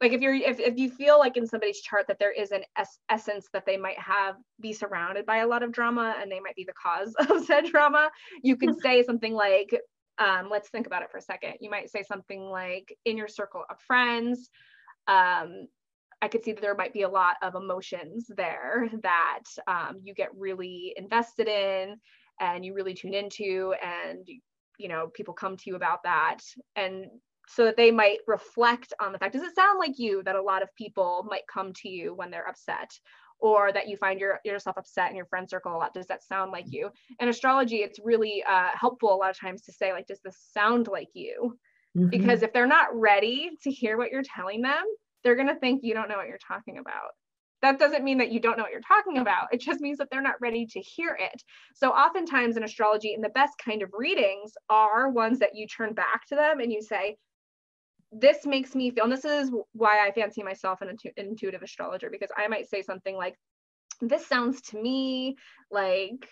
like 0.01 0.13
if 0.13 0.21
you're 0.21 0.33
if, 0.33 0.59
if 0.59 0.77
you 0.77 0.89
feel 0.89 1.19
like 1.19 1.37
in 1.37 1.45
somebody's 1.45 1.79
chart 1.81 2.07
that 2.07 2.19
there 2.19 2.31
is 2.31 2.51
an 2.51 2.63
es- 2.77 2.99
essence 3.09 3.47
that 3.53 3.65
they 3.65 3.77
might 3.77 3.99
have 3.99 4.35
be 4.59 4.73
surrounded 4.73 5.25
by 5.25 5.37
a 5.37 5.47
lot 5.47 5.63
of 5.63 5.71
drama 5.71 6.15
and 6.19 6.31
they 6.31 6.39
might 6.39 6.55
be 6.55 6.65
the 6.65 6.73
cause 6.73 7.13
of 7.29 7.45
said 7.45 7.65
drama 7.65 8.09
you 8.43 8.57
could 8.57 8.79
say 8.81 9.03
something 9.03 9.33
like 9.33 9.79
um, 10.17 10.49
let's 10.51 10.69
think 10.69 10.87
about 10.87 11.03
it 11.03 11.11
for 11.11 11.17
a 11.17 11.21
second 11.21 11.53
you 11.61 11.69
might 11.69 11.89
say 11.89 12.03
something 12.03 12.41
like 12.41 12.95
in 13.05 13.15
your 13.15 13.27
circle 13.27 13.63
of 13.69 13.79
friends 13.79 14.49
um, 15.07 15.67
i 16.21 16.27
could 16.27 16.43
see 16.43 16.51
that 16.51 16.61
there 16.61 16.75
might 16.75 16.93
be 16.93 17.03
a 17.03 17.09
lot 17.09 17.35
of 17.41 17.55
emotions 17.55 18.29
there 18.35 18.89
that 19.03 19.43
um, 19.67 19.99
you 20.03 20.13
get 20.13 20.29
really 20.35 20.93
invested 20.97 21.47
in 21.47 21.95
and 22.39 22.65
you 22.65 22.73
really 22.73 22.93
tune 22.93 23.13
into 23.13 23.73
and 23.83 24.27
you 24.81 24.87
know 24.87 25.07
people 25.13 25.33
come 25.33 25.55
to 25.55 25.63
you 25.67 25.75
about 25.75 26.03
that 26.03 26.39
and 26.75 27.05
so 27.47 27.65
that 27.65 27.75
they 27.75 27.91
might 27.91 28.19
reflect 28.27 28.93
on 28.99 29.11
the 29.11 29.17
fact 29.17 29.33
does 29.33 29.43
it 29.43 29.55
sound 29.55 29.77
like 29.79 29.97
you 29.97 30.23
that 30.23 30.35
a 30.35 30.41
lot 30.41 30.63
of 30.63 30.73
people 30.75 31.25
might 31.29 31.47
come 31.51 31.73
to 31.73 31.89
you 31.89 32.13
when 32.13 32.31
they're 32.31 32.47
upset? 32.47 32.91
Or 33.43 33.73
that 33.73 33.87
you 33.87 33.97
find 33.97 34.19
your, 34.19 34.39
yourself 34.45 34.77
upset 34.77 35.09
in 35.09 35.15
your 35.15 35.25
friend 35.25 35.49
circle 35.49 35.75
a 35.75 35.77
lot 35.77 35.95
does 35.95 36.05
that 36.07 36.23
sound 36.23 36.51
like 36.51 36.65
you? 36.67 36.91
In 37.19 37.27
astrology 37.27 37.77
it's 37.77 37.99
really 38.03 38.43
uh, 38.47 38.69
helpful 38.75 39.13
a 39.13 39.17
lot 39.17 39.31
of 39.31 39.39
times 39.39 39.63
to 39.63 39.73
say 39.73 39.91
like 39.93 40.05
does 40.05 40.21
this 40.23 40.37
sound 40.53 40.87
like 40.87 41.09
you? 41.13 41.57
Mm-hmm. 41.97 42.07
because 42.07 42.41
if 42.41 42.53
they're 42.53 42.67
not 42.67 42.87
ready 42.93 43.49
to 43.63 43.69
hear 43.69 43.97
what 43.97 44.11
you're 44.11 44.23
telling 44.23 44.61
them 44.61 44.81
they're 45.25 45.35
going 45.35 45.49
to 45.49 45.59
think 45.59 45.81
you 45.83 45.93
don't 45.93 46.07
know 46.07 46.15
what 46.15 46.29
you're 46.29 46.37
talking 46.37 46.77
about 46.77 47.11
that 47.61 47.79
doesn't 47.79 48.03
mean 48.03 48.17
that 48.17 48.31
you 48.31 48.39
don't 48.39 48.57
know 48.57 48.63
what 48.63 48.71
you're 48.71 48.81
talking 48.81 49.17
about. 49.17 49.47
It 49.51 49.61
just 49.61 49.81
means 49.81 49.97
that 49.99 50.09
they're 50.11 50.21
not 50.21 50.41
ready 50.41 50.65
to 50.65 50.79
hear 50.79 51.17
it. 51.19 51.43
So, 51.75 51.91
oftentimes 51.91 52.57
in 52.57 52.63
astrology, 52.63 53.13
and 53.13 53.23
the 53.23 53.29
best 53.29 53.53
kind 53.63 53.81
of 53.81 53.91
readings 53.93 54.53
are 54.69 55.09
ones 55.09 55.39
that 55.39 55.55
you 55.55 55.67
turn 55.67 55.93
back 55.93 56.25
to 56.27 56.35
them 56.35 56.59
and 56.59 56.71
you 56.71 56.81
say, 56.81 57.17
This 58.11 58.45
makes 58.45 58.75
me 58.75 58.91
feel, 58.91 59.03
and 59.05 59.13
this 59.13 59.25
is 59.25 59.51
why 59.73 60.05
I 60.05 60.11
fancy 60.11 60.43
myself 60.43 60.81
an 60.81 60.97
intuitive 61.17 61.61
astrologer, 61.61 62.09
because 62.09 62.31
I 62.35 62.47
might 62.47 62.69
say 62.69 62.81
something 62.81 63.15
like, 63.15 63.35
This 64.01 64.25
sounds 64.25 64.61
to 64.63 64.81
me 64.81 65.37
like 65.69 66.27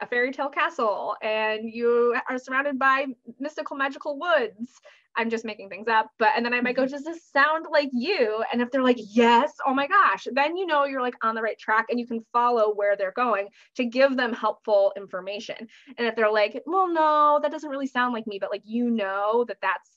a 0.00 0.06
fairy 0.06 0.32
tale 0.32 0.50
castle 0.50 1.16
and 1.22 1.60
you 1.64 2.14
are 2.28 2.38
surrounded 2.38 2.78
by 2.78 3.06
mystical 3.40 3.76
magical 3.76 4.18
woods 4.18 4.78
I'm 5.16 5.30
just 5.30 5.44
making 5.44 5.68
things 5.68 5.88
up. 5.88 6.10
But 6.18 6.30
and 6.36 6.44
then 6.44 6.54
I 6.54 6.60
might 6.60 6.76
go, 6.76 6.82
mm-hmm. 6.82 6.92
does 6.92 7.04
this 7.04 7.24
sound 7.32 7.66
like 7.70 7.90
you? 7.92 8.42
And 8.52 8.60
if 8.60 8.70
they're 8.70 8.82
like, 8.82 8.98
yes, 8.98 9.52
oh 9.66 9.74
my 9.74 9.86
gosh, 9.86 10.26
then 10.32 10.56
you 10.56 10.66
know 10.66 10.84
you're 10.84 11.02
like 11.02 11.16
on 11.22 11.34
the 11.34 11.42
right 11.42 11.58
track 11.58 11.86
and 11.90 11.98
you 11.98 12.06
can 12.06 12.24
follow 12.32 12.74
where 12.74 12.96
they're 12.96 13.12
going 13.12 13.48
to 13.76 13.84
give 13.84 14.16
them 14.16 14.32
helpful 14.32 14.92
information. 14.96 15.56
And 15.98 16.06
if 16.06 16.16
they're 16.16 16.30
like, 16.30 16.62
well, 16.66 16.88
no, 16.88 17.40
that 17.42 17.50
doesn't 17.50 17.70
really 17.70 17.86
sound 17.86 18.14
like 18.14 18.26
me, 18.26 18.38
but 18.38 18.50
like 18.50 18.62
you 18.64 18.90
know 18.90 19.44
that 19.48 19.58
that's 19.60 19.90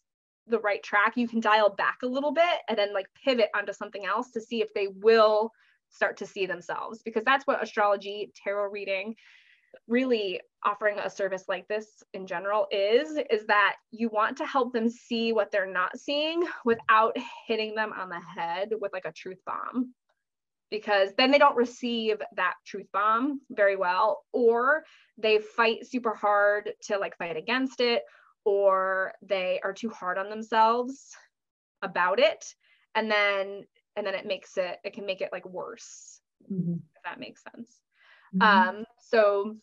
the 0.48 0.60
right 0.60 0.82
track, 0.82 1.16
you 1.16 1.28
can 1.28 1.40
dial 1.40 1.70
back 1.70 1.98
a 2.04 2.08
little 2.08 2.32
bit 2.32 2.60
and 2.68 2.78
then 2.78 2.94
like 2.94 3.08
pivot 3.24 3.50
onto 3.56 3.74
something 3.74 4.06
else 4.06 4.32
to 4.32 4.42
see 4.42 4.62
if 4.62 4.74
they 4.74 4.88
will 4.88 5.52
start 5.92 6.18
to 6.18 6.26
see 6.26 6.46
themselves 6.46 7.02
because 7.04 7.24
that's 7.24 7.46
what 7.46 7.64
astrology, 7.64 8.32
tarot 8.44 8.70
reading, 8.70 9.16
really 9.88 10.40
offering 10.66 11.00
a 11.00 11.10
service 11.10 11.46
like 11.48 11.68
this 11.68 12.04
in 12.14 12.28
general 12.28 12.68
is 12.72 13.18
is 13.30 13.46
that 13.48 13.76
you 13.92 14.10
want 14.10 14.38
to 14.38 14.46
help 14.46 14.74
them 14.74 14.90
see 14.90 15.32
what 15.32 15.52
they're 15.52 15.72
not 15.72 15.98
seeing 15.98 16.44
without 16.66 17.16
hitting 17.48 17.76
them 17.76 17.94
on 17.94 18.10
the 18.10 18.20
head 18.36 18.70
with 18.82 18.92
like 18.94 19.06
a 19.06 19.12
truth 19.12 19.40
bomb 19.46 19.94
because 20.70 21.10
then 21.18 21.32
they 21.32 21.38
don't 21.38 21.56
receive 21.56 22.18
that 22.36 22.54
truth 22.66 22.88
bomb 22.94 23.42
very 23.52 23.76
well 23.76 24.24
or 24.34 24.84
they 25.18 25.40
fight 25.40 25.88
super 25.88 26.14
hard 26.14 26.72
to 26.82 26.98
like 26.98 27.18
fight 27.18 27.38
against 27.38 27.80
it 27.80 28.04
or 28.46 29.14
they 29.22 29.60
are 29.64 29.74
too 29.74 29.90
hard 29.90 30.18
on 30.18 30.30
themselves 30.30 31.16
about 31.82 32.20
it 32.20 32.46
and 32.96 33.10
then 33.10 33.64
and 33.96 34.06
then 34.06 34.14
it 34.14 34.26
makes 34.26 34.58
it 34.58 34.78
it 34.84 34.94
can 34.94 35.06
make 35.06 35.22
it 35.22 35.30
like 35.32 35.46
worse 35.46 36.20
mm-hmm. 36.52 36.74
if 36.74 37.04
that 37.04 37.20
makes 37.20 37.42
sense 37.56 37.80
mm-hmm. 38.36 38.42
um 38.42 38.86
so 39.00 39.56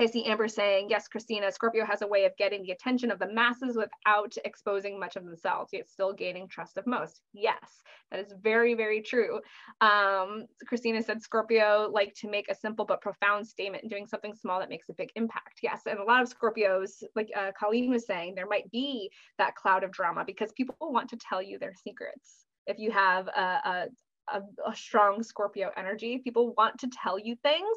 I 0.00 0.06
see 0.06 0.24
Amber 0.26 0.46
saying, 0.46 0.88
yes, 0.90 1.08
Christina, 1.08 1.50
Scorpio 1.50 1.84
has 1.84 2.02
a 2.02 2.06
way 2.06 2.24
of 2.24 2.36
getting 2.36 2.62
the 2.62 2.70
attention 2.70 3.10
of 3.10 3.18
the 3.18 3.32
masses 3.32 3.76
without 3.76 4.32
exposing 4.44 4.98
much 4.98 5.16
of 5.16 5.24
themselves, 5.24 5.70
yet 5.72 5.88
still 5.88 6.12
gaining 6.12 6.46
trust 6.46 6.76
of 6.76 6.86
most. 6.86 7.20
Yes, 7.32 7.82
that 8.12 8.20
is 8.20 8.32
very, 8.40 8.74
very 8.74 9.02
true. 9.02 9.40
Um, 9.80 10.46
Christina 10.66 11.02
said 11.02 11.20
Scorpio 11.20 11.90
like 11.92 12.14
to 12.20 12.30
make 12.30 12.48
a 12.48 12.54
simple 12.54 12.84
but 12.84 13.00
profound 13.00 13.46
statement 13.46 13.90
doing 13.90 14.06
something 14.06 14.34
small 14.34 14.60
that 14.60 14.68
makes 14.68 14.88
a 14.88 14.94
big 14.94 15.10
impact. 15.16 15.58
Yes, 15.64 15.82
and 15.86 15.98
a 15.98 16.04
lot 16.04 16.22
of 16.22 16.32
Scorpios, 16.32 17.02
like 17.16 17.30
uh, 17.36 17.50
Colleen 17.58 17.90
was 17.90 18.06
saying, 18.06 18.36
there 18.36 18.46
might 18.46 18.70
be 18.70 19.10
that 19.38 19.56
cloud 19.56 19.82
of 19.82 19.90
drama 19.90 20.24
because 20.24 20.52
people 20.52 20.76
want 20.80 21.10
to 21.10 21.16
tell 21.16 21.42
you 21.42 21.58
their 21.58 21.74
secrets. 21.74 22.44
If 22.68 22.78
you 22.78 22.92
have 22.92 23.26
a, 23.28 23.40
a, 23.64 23.86
a, 24.32 24.70
a 24.70 24.74
strong 24.74 25.22
Scorpio 25.22 25.70
energy, 25.76 26.18
people 26.18 26.54
want 26.54 26.78
to 26.80 26.88
tell 26.88 27.18
you 27.18 27.36
things 27.42 27.76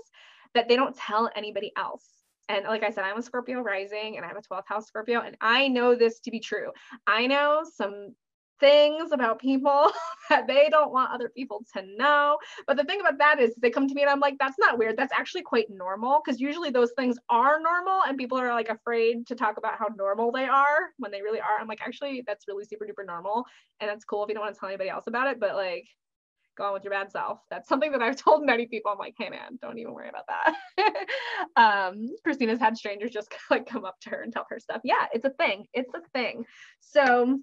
that 0.53 0.67
they 0.67 0.75
don't 0.75 0.95
tell 0.95 1.29
anybody 1.35 1.71
else. 1.77 2.05
And 2.49 2.65
like 2.65 2.83
I 2.83 2.89
said, 2.89 3.05
I'm 3.05 3.17
a 3.17 3.21
Scorpio 3.21 3.61
rising 3.61 4.17
and 4.17 4.25
I'm 4.25 4.35
a 4.35 4.41
12th 4.41 4.67
house 4.67 4.87
Scorpio, 4.87 5.21
and 5.21 5.37
I 5.39 5.67
know 5.67 5.95
this 5.95 6.19
to 6.21 6.31
be 6.31 6.39
true. 6.39 6.71
I 7.07 7.27
know 7.27 7.63
some 7.75 8.15
things 8.61 9.11
about 9.11 9.39
people 9.39 9.91
that 10.29 10.47
they 10.47 10.69
don't 10.69 10.93
want 10.93 11.11
other 11.11 11.29
people 11.29 11.65
to 11.73 11.83
know. 11.97 12.37
But 12.65 12.77
the 12.77 12.85
thing 12.85 13.01
about 13.01 13.17
that 13.17 13.41
is 13.41 13.53
they 13.55 13.71
come 13.71 13.87
to 13.89 13.93
me 13.93 14.03
and 14.03 14.09
I'm 14.09 14.21
like, 14.21 14.37
that's 14.39 14.59
not 14.59 14.77
weird. 14.77 14.95
That's 14.95 15.11
actually 15.17 15.41
quite 15.41 15.69
normal 15.69 16.21
because 16.23 16.39
usually 16.39 16.69
those 16.69 16.91
things 16.97 17.17
are 17.29 17.59
normal 17.59 18.01
and 18.07 18.17
people 18.17 18.37
are 18.37 18.53
like 18.53 18.69
afraid 18.69 19.27
to 19.27 19.35
talk 19.35 19.57
about 19.57 19.77
how 19.77 19.87
normal 19.97 20.31
they 20.31 20.45
are 20.45 20.91
when 20.97 21.11
they 21.11 21.21
really 21.21 21.41
are. 21.41 21.59
I'm 21.59 21.67
like, 21.67 21.81
actually, 21.81 22.23
that's 22.25 22.47
really 22.47 22.63
super 22.63 22.85
duper 22.85 23.05
normal. 23.05 23.45
And 23.81 23.89
that's 23.89 24.05
cool 24.05 24.23
if 24.23 24.29
you 24.29 24.35
don't 24.35 24.43
want 24.43 24.53
to 24.53 24.59
tell 24.59 24.69
anybody 24.69 24.89
else 24.89 25.07
about 25.07 25.27
it. 25.27 25.39
But 25.39 25.55
like, 25.55 25.87
on 26.63 26.73
with 26.73 26.83
your 26.83 26.91
bad 26.91 27.11
self. 27.11 27.39
That's 27.49 27.67
something 27.67 27.91
that 27.91 28.01
I've 28.01 28.15
told 28.23 28.45
many 28.45 28.65
people. 28.65 28.91
I'm 28.91 28.97
like, 28.97 29.15
hey 29.17 29.29
man, 29.29 29.59
don't 29.61 29.77
even 29.77 29.93
worry 29.93 30.09
about 30.09 30.25
that. 30.27 31.55
um, 31.91 32.07
Christina's 32.23 32.59
had 32.59 32.77
strangers 32.77 33.11
just 33.11 33.33
like 33.49 33.65
come 33.65 33.85
up 33.85 33.99
to 34.01 34.09
her 34.09 34.21
and 34.21 34.31
tell 34.33 34.45
her 34.49 34.59
stuff. 34.59 34.81
Yeah, 34.83 35.05
it's 35.13 35.25
a 35.25 35.31
thing. 35.31 35.65
It's 35.73 35.93
a 35.93 36.01
thing. 36.13 36.45
So 36.79 37.39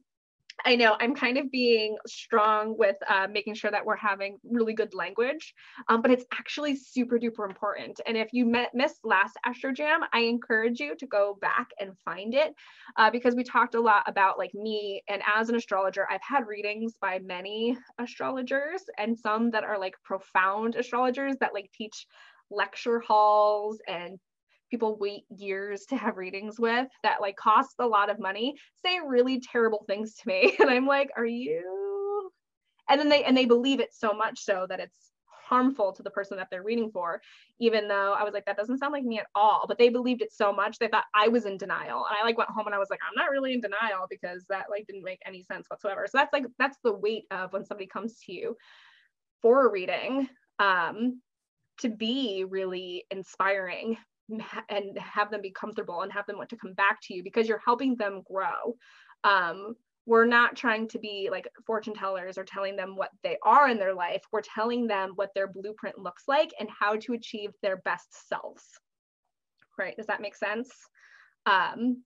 I 0.64 0.74
know 0.76 0.96
I'm 1.00 1.14
kind 1.14 1.38
of 1.38 1.50
being 1.50 1.96
strong 2.06 2.76
with 2.76 2.96
uh, 3.08 3.28
making 3.30 3.54
sure 3.54 3.70
that 3.70 3.84
we're 3.84 3.96
having 3.96 4.38
really 4.44 4.74
good 4.74 4.92
language, 4.92 5.54
um, 5.88 6.02
but 6.02 6.10
it's 6.10 6.24
actually 6.32 6.76
super 6.76 7.18
duper 7.18 7.48
important. 7.48 8.00
And 8.06 8.16
if 8.16 8.32
you 8.32 8.44
met, 8.44 8.74
missed 8.74 9.00
last 9.04 9.36
Astro 9.44 9.72
Jam, 9.72 10.00
I 10.12 10.20
encourage 10.20 10.80
you 10.80 10.96
to 10.96 11.06
go 11.06 11.38
back 11.40 11.68
and 11.78 11.96
find 12.04 12.34
it 12.34 12.54
uh, 12.96 13.10
because 13.10 13.34
we 13.34 13.44
talked 13.44 13.74
a 13.74 13.80
lot 13.80 14.02
about 14.06 14.38
like 14.38 14.52
me 14.54 15.02
and 15.08 15.22
as 15.32 15.48
an 15.48 15.54
astrologer, 15.54 16.08
I've 16.10 16.22
had 16.22 16.46
readings 16.46 16.94
by 17.00 17.20
many 17.20 17.78
astrologers 17.98 18.82
and 18.98 19.18
some 19.18 19.50
that 19.52 19.64
are 19.64 19.78
like 19.78 19.94
profound 20.04 20.74
astrologers 20.74 21.36
that 21.40 21.54
like 21.54 21.70
teach 21.72 22.06
lecture 22.50 23.00
halls 23.00 23.78
and 23.86 24.18
people 24.70 24.96
wait 24.98 25.24
years 25.36 25.86
to 25.86 25.96
have 25.96 26.16
readings 26.16 26.58
with 26.58 26.86
that 27.02 27.20
like 27.20 27.36
cost 27.36 27.74
a 27.78 27.86
lot 27.86 28.10
of 28.10 28.18
money 28.18 28.54
say 28.84 28.98
really 29.04 29.40
terrible 29.40 29.84
things 29.86 30.14
to 30.14 30.28
me. 30.28 30.56
And 30.60 30.70
i'm 30.70 30.86
like 30.86 31.10
are 31.16 31.26
you? 31.26 32.30
And 32.88 32.98
then 32.98 33.08
they 33.08 33.24
and 33.24 33.36
they 33.36 33.44
believe 33.46 33.80
it 33.80 33.92
so 33.92 34.12
much 34.12 34.40
so 34.40 34.66
that 34.68 34.80
it's 34.80 35.12
harmful 35.46 35.92
to 35.94 36.02
the 36.02 36.10
person 36.10 36.36
that 36.36 36.48
they're 36.50 36.62
reading 36.62 36.90
for 36.90 37.22
even 37.58 37.88
though 37.88 38.12
i 38.12 38.22
was 38.22 38.34
like 38.34 38.44
that 38.44 38.58
doesn't 38.58 38.76
sound 38.76 38.92
like 38.92 39.04
me 39.04 39.18
at 39.18 39.26
all. 39.34 39.64
But 39.66 39.78
they 39.78 39.88
believed 39.88 40.20
it 40.20 40.32
so 40.32 40.52
much 40.52 40.78
they 40.78 40.88
thought 40.88 41.04
i 41.14 41.28
was 41.28 41.46
in 41.46 41.56
denial. 41.56 42.04
And 42.06 42.16
i 42.20 42.24
like 42.24 42.36
went 42.36 42.50
home 42.50 42.66
and 42.66 42.74
i 42.74 42.78
was 42.78 42.90
like 42.90 43.00
i'm 43.06 43.14
not 43.16 43.30
really 43.30 43.54
in 43.54 43.60
denial 43.60 44.06
because 44.10 44.44
that 44.50 44.66
like 44.70 44.86
didn't 44.86 45.04
make 45.04 45.20
any 45.26 45.42
sense 45.42 45.66
whatsoever. 45.68 46.06
So 46.06 46.18
that's 46.18 46.32
like 46.32 46.44
that's 46.58 46.78
the 46.84 46.92
weight 46.92 47.24
of 47.30 47.52
when 47.52 47.64
somebody 47.64 47.86
comes 47.86 48.18
to 48.26 48.32
you 48.32 48.56
for 49.40 49.66
a 49.66 49.70
reading 49.70 50.28
um 50.58 51.20
to 51.80 51.88
be 51.88 52.44
really 52.48 53.04
inspiring 53.10 53.96
and 54.68 54.98
have 54.98 55.30
them 55.30 55.40
be 55.40 55.50
comfortable 55.50 56.02
and 56.02 56.12
have 56.12 56.26
them 56.26 56.36
want 56.36 56.50
to 56.50 56.56
come 56.56 56.74
back 56.74 56.98
to 57.02 57.14
you 57.14 57.22
because 57.22 57.48
you're 57.48 57.62
helping 57.64 57.96
them 57.96 58.22
grow 58.30 58.76
um 59.24 59.74
we're 60.08 60.24
not 60.24 60.56
trying 60.56 60.88
to 60.88 60.98
be 60.98 61.28
like 61.30 61.46
fortune 61.66 61.92
tellers 61.92 62.38
or 62.38 62.44
telling 62.44 62.76
them 62.76 62.96
what 62.96 63.10
they 63.22 63.36
are 63.42 63.68
in 63.68 63.76
their 63.78 63.92
life. 63.92 64.22
We're 64.32 64.40
telling 64.40 64.86
them 64.86 65.12
what 65.16 65.28
their 65.34 65.46
blueprint 65.46 65.98
looks 65.98 66.22
like 66.26 66.50
and 66.58 66.66
how 66.70 66.96
to 66.96 67.12
achieve 67.12 67.50
their 67.62 67.76
best 67.76 68.26
selves. 68.26 68.64
Right? 69.78 69.94
Does 69.98 70.06
that 70.06 70.22
make 70.22 70.34
sense? 70.34 70.70
Um, 71.44 72.04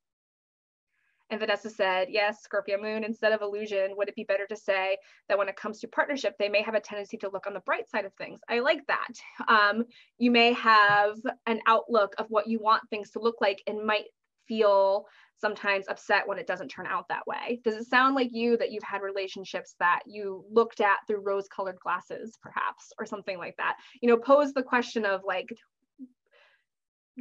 and 1.32 1.40
Vanessa 1.40 1.70
said, 1.70 2.08
yes, 2.10 2.42
Scorpio 2.42 2.78
moon, 2.78 3.04
instead 3.04 3.32
of 3.32 3.40
illusion, 3.40 3.96
would 3.96 4.08
it 4.08 4.14
be 4.14 4.24
better 4.24 4.46
to 4.46 4.54
say 4.54 4.98
that 5.30 5.38
when 5.38 5.48
it 5.48 5.56
comes 5.56 5.80
to 5.80 5.88
partnership, 5.88 6.36
they 6.38 6.50
may 6.50 6.60
have 6.60 6.74
a 6.74 6.80
tendency 6.80 7.16
to 7.16 7.30
look 7.30 7.46
on 7.46 7.54
the 7.54 7.60
bright 7.60 7.88
side 7.88 8.04
of 8.04 8.12
things? 8.14 8.40
I 8.50 8.58
like 8.58 8.86
that. 8.88 9.14
Um, 9.48 9.84
you 10.18 10.30
may 10.30 10.52
have 10.52 11.16
an 11.46 11.60
outlook 11.66 12.14
of 12.18 12.26
what 12.28 12.48
you 12.48 12.60
want 12.60 12.82
things 12.90 13.12
to 13.12 13.18
look 13.18 13.36
like 13.40 13.62
and 13.66 13.86
might 13.86 14.04
feel 14.46 15.06
sometimes 15.40 15.88
upset 15.88 16.28
when 16.28 16.38
it 16.38 16.46
doesn't 16.46 16.68
turn 16.68 16.86
out 16.86 17.08
that 17.08 17.26
way. 17.26 17.60
Does 17.64 17.76
it 17.76 17.88
sound 17.88 18.14
like 18.14 18.28
you 18.32 18.58
that 18.58 18.70
you've 18.70 18.82
had 18.82 19.00
relationships 19.00 19.74
that 19.80 20.00
you 20.04 20.44
looked 20.52 20.82
at 20.82 20.98
through 21.06 21.22
rose 21.22 21.48
colored 21.48 21.78
glasses, 21.82 22.36
perhaps, 22.42 22.92
or 22.98 23.06
something 23.06 23.38
like 23.38 23.56
that? 23.56 23.76
You 24.02 24.10
know, 24.10 24.18
pose 24.18 24.52
the 24.52 24.62
question 24.62 25.06
of 25.06 25.22
like, 25.26 25.48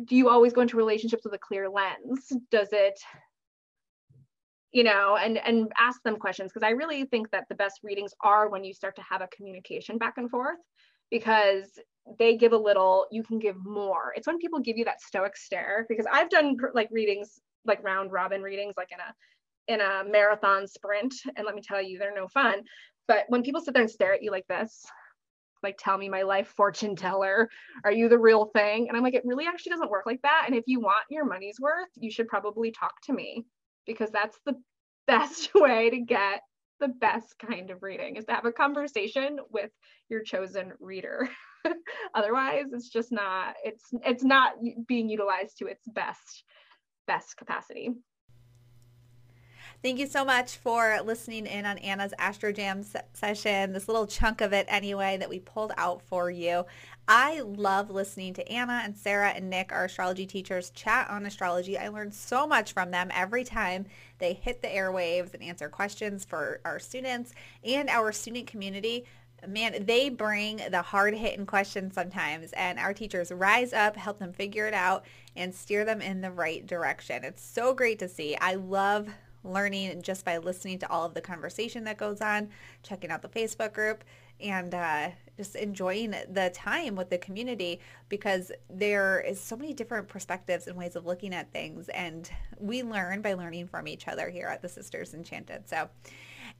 do 0.04 0.18
you 0.18 0.28
always 0.28 0.52
go 0.52 0.62
into 0.62 0.76
relationships 0.76 1.24
with 1.24 1.34
a 1.34 1.38
clear 1.38 1.70
lens? 1.70 2.34
Does 2.52 2.70
it, 2.74 3.00
you 4.72 4.84
know, 4.84 5.18
and 5.18 5.38
and 5.38 5.72
ask 5.80 6.02
them 6.04 6.18
questions 6.18 6.52
because 6.54 6.66
I 6.66 6.72
really 6.72 7.06
think 7.06 7.30
that 7.32 7.46
the 7.50 7.56
best 7.56 7.82
readings 7.84 8.14
are 8.22 8.50
when 8.50 8.64
you 8.64 8.74
start 8.74 8.96
to 8.96 9.04
have 9.10 9.22
a 9.22 9.28
communication 9.28 9.98
back 9.98 10.14
and 10.18 10.30
forth 10.30 10.60
because 11.10 11.68
they 12.18 12.38
give 12.38 12.54
a 12.54 12.58
little, 12.58 13.06
you 13.12 13.22
can 13.22 13.38
give 13.38 13.58
more. 13.66 14.14
It's 14.16 14.28
when 14.28 14.40
people 14.40 14.60
give 14.60 14.78
you 14.78 14.86
that 14.86 15.02
stoic 15.02 15.36
stare 15.36 15.86
because 15.90 16.06
I've 16.12 16.30
done 16.30 16.56
like 16.74 16.90
readings 16.92 17.40
like 17.64 17.84
round 17.84 18.12
robin 18.12 18.42
readings 18.42 18.74
like 18.76 18.90
in 18.92 19.00
a 19.00 19.74
in 19.74 19.82
a 19.82 20.10
marathon 20.10 20.66
sprint 20.68 21.14
and 21.36 21.46
let 21.46 21.54
me 21.54 21.62
tell 21.62 21.82
you 21.82 22.00
they're 22.00 22.16
no 22.16 22.28
fun. 22.28 22.64
But 23.08 23.26
when 23.28 23.44
people 23.44 23.62
sit 23.62 23.74
there 23.74 23.84
and 23.84 23.92
stare 23.92 24.14
at 24.14 24.24
you 24.24 24.32
like 24.32 24.48
this 24.48 24.86
like 25.64 25.78
tell 25.78 25.98
me 25.98 26.10
my 26.10 26.24
life 26.24 26.48
fortune 26.56 26.96
teller 26.96 27.48
are 27.84 27.92
you 27.92 28.10
the 28.10 28.18
real 28.18 28.46
thing? 28.46 28.88
And 28.88 28.98
i'm 28.98 29.04
like 29.04 29.14
it 29.14 29.24
really 29.26 29.46
actually 29.46 29.72
doesn't 29.72 29.92
work 29.92 30.06
like 30.06 30.22
that 30.24 30.46
and 30.48 30.56
if 30.56 30.64
you 30.66 30.80
want 30.80 31.06
your 31.10 31.26
money's 31.26 31.60
worth 31.60 31.90
you 31.96 32.10
should 32.10 32.28
probably 32.28 32.72
talk 32.72 32.94
to 33.04 33.14
me 33.14 33.46
because 33.92 34.12
that's 34.12 34.40
the 34.46 34.56
best 35.08 35.52
way 35.56 35.90
to 35.90 36.00
get 36.00 36.42
the 36.80 36.88
best 36.88 37.36
kind 37.38 37.70
of 37.70 37.84
reading 37.84 38.16
is 38.16 38.26
to 38.26 38.32
have 38.32 38.46
a 38.46 38.52
conversation 38.52 39.38
with 39.52 39.70
your 40.10 40.24
chosen 40.24 40.72
reader 40.80 41.30
otherwise 42.16 42.66
it's 42.72 42.90
just 42.90 43.12
not 43.12 43.56
it's 43.64 43.86
it's 44.04 44.24
not 44.24 44.54
being 44.88 45.08
utilized 45.08 45.58
to 45.58 45.68
its 45.68 45.88
best 45.88 46.44
best 47.08 47.38
capacity. 47.38 47.92
Thank 49.84 49.98
you 49.98 50.06
so 50.06 50.24
much 50.24 50.58
for 50.58 51.00
listening 51.04 51.48
in 51.48 51.66
on 51.66 51.80
Anna's 51.80 52.14
Astro 52.20 52.52
Jam 52.52 52.84
session, 53.14 53.74
this 53.74 53.88
little 53.88 54.06
chunk 54.06 54.42
of 54.42 54.54
it 54.54 54.68
anyway 54.70 55.18
that 55.18 55.28
we 55.28 55.40
pulled 55.40 55.72
out 55.76 56.04
for 56.04 56.30
you. 56.30 56.66
I 57.14 57.42
love 57.42 57.90
listening 57.90 58.34
to 58.36 58.50
Anna 58.50 58.84
and 58.86 58.96
Sarah 58.96 59.32
and 59.32 59.50
Nick, 59.50 59.74
our 59.74 59.84
astrology 59.84 60.26
teachers, 60.26 60.70
chat 60.70 61.10
on 61.10 61.26
astrology. 61.26 61.78
I 61.78 61.90
learn 61.90 62.10
so 62.14 62.48
much 62.48 62.72
from 62.72 62.90
them 62.90 63.10
every 63.14 63.44
time 63.44 63.86
they 64.20 64.32
hit 64.32 64.62
the 64.62 64.70
airwaves 64.70 65.34
and 65.34 65.44
answer 65.44 65.68
questions 65.68 66.24
for 66.24 66.62
our 66.64 66.80
students 66.80 67.34
and 67.66 67.90
our 67.90 68.14
student 68.14 68.48
community 68.48 69.04
man, 69.46 69.84
they 69.86 70.08
bring 70.08 70.62
the 70.70 70.82
hard 70.84 71.16
hitting 71.16 71.48
questions 71.48 71.96
sometimes, 71.96 72.54
and 72.54 72.78
our 72.78 72.94
teachers 72.94 73.32
rise 73.32 73.74
up, 73.74 73.98
help 73.98 74.20
them 74.20 74.32
figure 74.32 74.68
it 74.68 74.74
out, 74.74 75.04
and 75.36 75.54
steer 75.54 75.84
them 75.84 76.00
in 76.00 76.22
the 76.22 76.30
right 76.30 76.66
direction. 76.68 77.24
It's 77.24 77.44
so 77.44 77.74
great 77.74 77.98
to 78.00 78.08
see. 78.08 78.38
I 78.38 78.54
love 78.54 79.10
learning 79.44 80.02
just 80.04 80.26
by 80.26 80.38
listening 80.38 80.80
to 80.80 80.90
all 80.90 81.06
of 81.06 81.14
the 81.14 81.22
conversation 81.22 81.84
that 81.86 81.98
goes 81.98 82.22
on, 82.22 82.50
checking 82.84 83.10
out 83.10 83.22
the 83.22 83.30
Facebook 83.30 83.74
group, 83.74 84.04
and 84.40 84.74
uh, 84.74 85.10
just 85.38 85.56
enjoying 85.56 86.12
the 86.12 86.52
time 86.54 86.96
with 86.96 87.10
the 87.10 87.18
community 87.18 87.80
because 88.10 88.52
there 88.70 89.20
is 89.22 89.40
so 89.40 89.56
many 89.56 89.74
different 89.74 90.08
perspectives 90.08 90.68
and 90.68 90.78
ways 90.78 90.96
of 90.96 91.06
looking 91.06 91.34
at 91.34 91.52
things, 91.52 91.90
and 91.90 92.30
we 92.60 92.84
learn 92.84 93.22
by 93.22 93.34
learning 93.34 93.68
from 93.68 93.88
each 93.88 94.08
other 94.08 94.30
here 94.30 94.48
at 94.48 94.62
the 94.62 94.70
Sisters 94.70 95.14
Enchanted. 95.14 95.68
So 95.68 95.90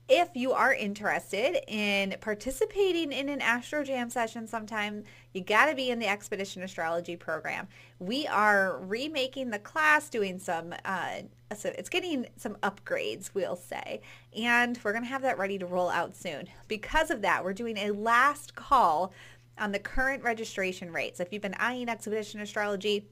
if 0.08 0.30
you 0.34 0.52
are 0.52 0.74
interested 0.74 1.58
in 1.68 2.16
participating 2.20 3.12
in 3.12 3.28
an 3.28 3.40
Astro 3.40 3.84
Jam 3.84 4.10
session 4.10 4.46
sometime, 4.46 5.04
you 5.32 5.42
got 5.42 5.66
to 5.66 5.74
be 5.74 5.90
in 5.90 5.98
the 5.98 6.08
Expedition 6.08 6.62
Astrology 6.62 7.16
program. 7.16 7.68
We 7.98 8.26
are 8.26 8.78
remaking 8.80 9.50
the 9.50 9.58
class, 9.58 10.08
doing 10.08 10.38
some, 10.38 10.74
uh, 10.84 11.22
so 11.56 11.72
it's 11.78 11.88
getting 11.88 12.26
some 12.36 12.56
upgrades, 12.56 13.30
we'll 13.32 13.56
say, 13.56 14.00
and 14.36 14.78
we're 14.82 14.92
going 14.92 15.04
to 15.04 15.08
have 15.08 15.22
that 15.22 15.38
ready 15.38 15.56
to 15.58 15.66
roll 15.66 15.88
out 15.88 16.16
soon. 16.16 16.48
Because 16.68 17.10
of 17.10 17.22
that, 17.22 17.44
we're 17.44 17.52
doing 17.52 17.78
a 17.78 17.92
last 17.92 18.54
call 18.54 19.12
on 19.58 19.70
the 19.72 19.78
current 19.78 20.22
registration 20.24 20.92
rates. 20.92 21.20
If 21.20 21.32
you've 21.32 21.42
been 21.42 21.54
eyeing 21.54 21.88
Expedition 21.88 22.40
Astrology, 22.40 23.06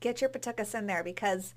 get 0.00 0.20
your 0.20 0.30
Patukas 0.30 0.74
in 0.74 0.86
there 0.86 1.04
because 1.04 1.54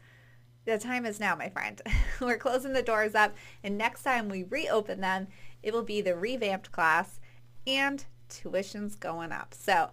the 0.66 0.78
time 0.78 1.06
is 1.06 1.20
now, 1.20 1.36
my 1.36 1.50
friend. 1.50 1.82
We're 2.22 2.38
closing 2.38 2.74
the 2.74 2.84
doors 2.84 3.16
up, 3.16 3.36
and 3.64 3.78
next 3.78 4.04
time 4.04 4.30
we 4.30 4.44
reopen 4.44 5.02
them, 5.02 5.28
it 5.64 5.74
will 5.74 5.84
be 5.84 6.02
the 6.02 6.16
revamped 6.16 6.72
class 6.72 7.20
and 7.68 8.04
tuition's 8.30 8.96
going 8.96 9.32
up. 9.32 9.54
So 9.54 9.90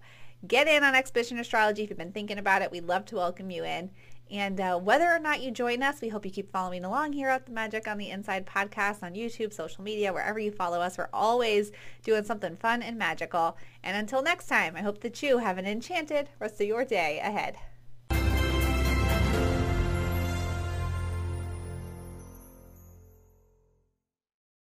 get 0.47 0.69
in 0.69 0.85
on 0.85 0.95
Expedition 0.95 1.39
Astrology 1.39 1.83
if 1.83 1.91
you've 1.91 1.99
been 1.99 2.13
thinking 2.13 2.39
about 2.39 2.63
it. 2.63 2.71
We'd 2.71 2.87
love 2.87 3.05
to 3.07 3.17
welcome 3.17 3.51
you 3.51 3.65
in. 3.65 3.91
And 4.31 4.61
uh, 4.61 4.79
whether 4.79 5.07
or 5.07 5.19
not 5.19 5.41
you 5.41 5.51
join 5.51 5.83
us, 5.83 6.03
we 6.03 6.11
hope 6.11 6.27
you 6.27 6.31
keep 6.31 6.53
following 6.53 6.85
along 6.85 7.15
here 7.15 7.31
at 7.31 7.47
the 7.47 7.53
Magic 7.53 7.89
on 7.89 7.97
the 7.97 8.11
Inside 8.11 8.45
podcast 8.45 9.03
on 9.03 9.15
YouTube, 9.15 9.55
social 9.55 9.83
media, 9.83 10.13
wherever 10.13 10.39
you 10.39 10.53
follow 10.53 10.81
us. 10.81 10.99
We're 10.99 11.09
always 11.15 11.73
doing 12.03 12.25
something 12.25 12.57
fun 12.57 12.83
and 12.83 12.99
magical. 12.99 13.57
And 13.83 13.97
until 13.97 14.23
next 14.23 14.47
time, 14.47 14.77
I 14.77 14.83
hope 14.83 15.01
that 15.01 15.23
you 15.23 15.39
have 15.39 15.57
an 15.57 15.67
enchanted 15.67 16.29
rest 16.39 16.61
of 16.61 16.67
your 16.67 16.85
day 16.85 17.21
ahead. 17.21 17.57